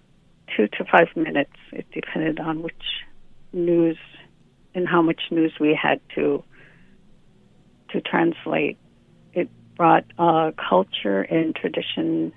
two 0.56 0.68
to 0.68 0.86
five 0.86 1.08
minutes. 1.16 1.54
It 1.72 1.86
depended 1.92 2.40
on 2.40 2.62
which 2.62 2.84
news 3.54 3.98
and 4.74 4.88
how 4.88 5.02
much 5.02 5.22
news 5.32 5.54
we 5.60 5.78
had 5.80 6.00
to 6.16 6.44
to 7.90 8.02
translate. 8.02 8.78
It 9.34 9.50
brought 9.76 10.06
uh, 10.18 10.52
culture 10.70 11.22
and 11.22 11.56
tradition 11.56 12.32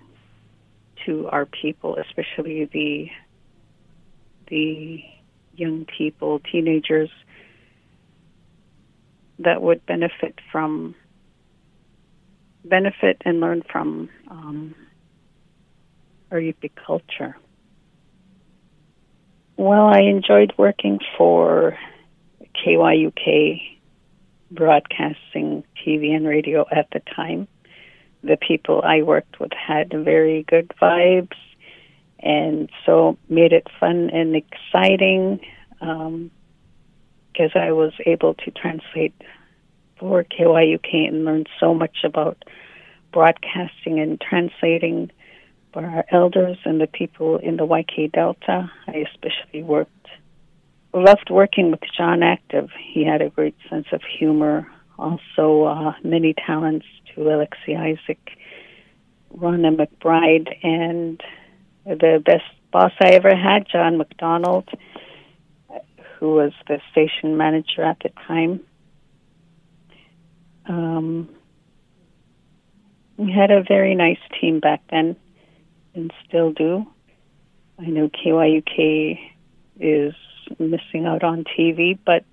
to 1.06 1.28
our 1.28 1.46
people, 1.46 1.96
especially 1.96 2.64
the 2.72 3.10
the 4.48 5.04
young 5.56 5.86
people, 5.86 6.40
teenagers 6.40 7.10
that 9.38 9.62
would 9.62 9.84
benefit 9.86 10.38
from 10.50 10.94
benefit 12.64 13.20
and 13.24 13.40
learn 13.40 13.62
from 13.70 14.08
um, 14.30 14.74
our 16.30 16.38
Yupik 16.38 16.72
culture. 16.86 17.36
Well, 19.56 19.86
I 19.86 20.00
enjoyed 20.00 20.52
working 20.56 20.98
for 21.16 21.78
KYUK 22.66 23.60
broadcasting 24.50 25.64
TV 25.84 26.14
and 26.14 26.26
radio 26.26 26.66
at 26.70 26.88
the 26.92 27.00
time. 27.14 27.46
The 28.22 28.36
people 28.36 28.82
I 28.82 29.02
worked 29.02 29.38
with 29.38 29.52
had 29.52 29.90
very 29.90 30.42
good 30.44 30.72
vibes 30.80 31.36
and 32.18 32.70
so 32.86 33.18
made 33.28 33.52
it 33.52 33.66
fun 33.78 34.10
and 34.10 34.34
exciting 34.34 35.40
because 35.78 37.52
um, 37.54 37.60
I 37.62 37.72
was 37.72 37.92
able 38.06 38.34
to 38.34 38.50
translate 38.50 39.14
for 39.98 40.24
KYUK 40.24 41.08
and 41.08 41.24
learn 41.24 41.44
so 41.60 41.74
much 41.74 41.98
about 42.02 42.42
broadcasting 43.12 44.00
and 44.00 44.20
translating 44.20 45.10
for 45.74 45.84
our 45.84 46.04
elders 46.10 46.56
and 46.64 46.80
the 46.80 46.86
people 46.86 47.36
in 47.36 47.56
the 47.56 47.66
YK 47.66 48.12
Delta. 48.12 48.70
I 48.86 49.04
especially 49.12 49.62
worked, 49.62 50.06
loved 50.94 51.28
working 51.28 51.72
with 51.72 51.80
John 51.94 52.22
Active. 52.22 52.70
He 52.92 53.04
had 53.04 53.20
a 53.20 53.28
great 53.28 53.56
sense 53.68 53.86
of 53.92 54.00
humor, 54.18 54.66
also 54.96 55.64
uh, 55.64 55.92
many 56.02 56.32
talents 56.32 56.86
to 57.14 57.22
Alexi 57.22 57.76
Isaac, 57.76 58.20
Rhonda 59.36 59.76
McBride, 59.76 60.56
and 60.62 61.20
the 61.84 62.22
best 62.24 62.44
boss 62.70 62.92
I 63.02 63.10
ever 63.10 63.34
had, 63.34 63.66
John 63.70 63.98
McDonald, 63.98 64.68
who 66.18 66.34
was 66.34 66.52
the 66.68 66.80
station 66.92 67.36
manager 67.36 67.82
at 67.82 67.98
the 68.00 68.10
time. 68.28 68.60
Um, 70.66 71.28
we 73.16 73.32
had 73.32 73.50
a 73.50 73.62
very 73.62 73.94
nice 73.96 74.18
team 74.40 74.60
back 74.60 74.82
then 74.90 75.16
and 75.94 76.12
still 76.26 76.52
do. 76.52 76.86
I 77.78 77.86
know 77.86 78.08
KYUK 78.08 79.18
is 79.80 80.14
missing 80.58 81.06
out 81.06 81.24
on 81.24 81.44
TV, 81.58 81.98
but 82.04 82.24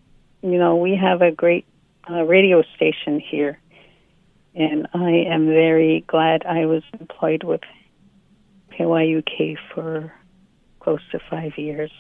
you 0.42 0.58
know, 0.58 0.76
we 0.76 0.96
have 0.96 1.22
a 1.22 1.32
great 1.32 1.66
uh, 2.10 2.24
radio 2.24 2.64
station 2.76 3.20
here. 3.20 3.60
And 4.54 4.88
I 4.94 5.12
am 5.30 5.48
very 5.48 6.04
glad 6.08 6.46
I 6.46 6.66
was 6.66 6.84
employed 7.00 7.44
with 7.44 7.62
KYUK 8.78 9.58
for 9.74 10.14
close 10.80 11.02
to 11.12 11.20
five 11.30 11.58
years. 11.58 11.92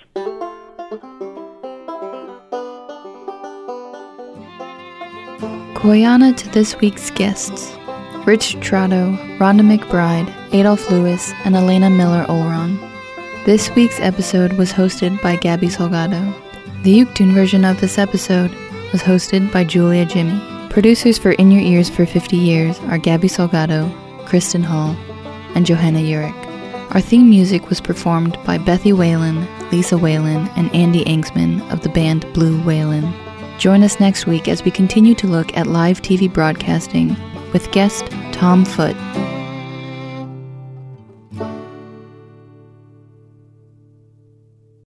Quyana 5.76 6.36
to 6.36 6.50
this 6.50 6.78
week's 6.80 7.10
guests 7.12 7.76
Rich 8.26 8.58
Trotto, 8.58 9.18
Rhonda 9.40 9.62
McBride, 9.62 10.30
Adolph 10.54 10.90
Lewis, 10.92 11.32
and 11.46 11.56
Elena 11.56 11.90
Miller 11.90 12.26
Olron. 12.26 12.78
This 13.46 13.74
week's 13.76 14.00
episode 14.00 14.54
was 14.54 14.72
hosted 14.72 15.22
by 15.22 15.38
Gabby 15.38 15.68
Salgado. 15.68 16.34
The 16.84 17.00
Yugtun 17.00 17.34
version 17.34 17.64
of 17.64 17.80
this 17.80 17.98
episode 17.98 18.52
was 18.92 19.02
hosted 19.02 19.52
by 19.52 19.64
Julia 19.64 20.06
Jimmy. 20.06 20.42
Producers 20.70 21.18
for 21.18 21.32
In 21.32 21.52
Your 21.52 21.62
Ears 21.62 21.90
for 21.90 22.06
50 22.06 22.36
Years 22.36 22.78
are 22.82 22.98
Gabby 22.98 23.30
Salgado, 23.30 23.90
Kristen 24.26 24.64
Hall, 24.64 24.96
and 25.56 25.66
Johanna 25.66 26.00
Urich. 26.00 26.94
Our 26.94 27.02
theme 27.02 27.30
music 27.30 27.70
was 27.70 27.80
performed 27.80 28.38
by 28.46 28.58
Bethy 28.58 28.92
Whalen, 28.92 29.48
Lisa 29.72 29.98
Whalen, 29.98 30.50
and 30.58 30.74
Andy 30.76 31.06
Angsman 31.06 31.62
of 31.72 31.82
the 31.82 31.90
band 31.90 32.26
Blue 32.34 32.62
Whalen. 32.64 33.14
Join 33.58 33.84
us 33.84 34.00
next 34.02 34.28
week 34.28 34.50
as 34.50 34.66
we 34.66 34.72
continue 34.72 35.16
to 35.16 35.28
look 35.28 35.56
at 35.56 35.68
live 35.68 36.02
TV 36.02 36.32
broadcasting 36.32 37.16
with 37.54 37.72
guest 37.72 38.08
Tom 38.34 38.66
Foote. 38.66 38.98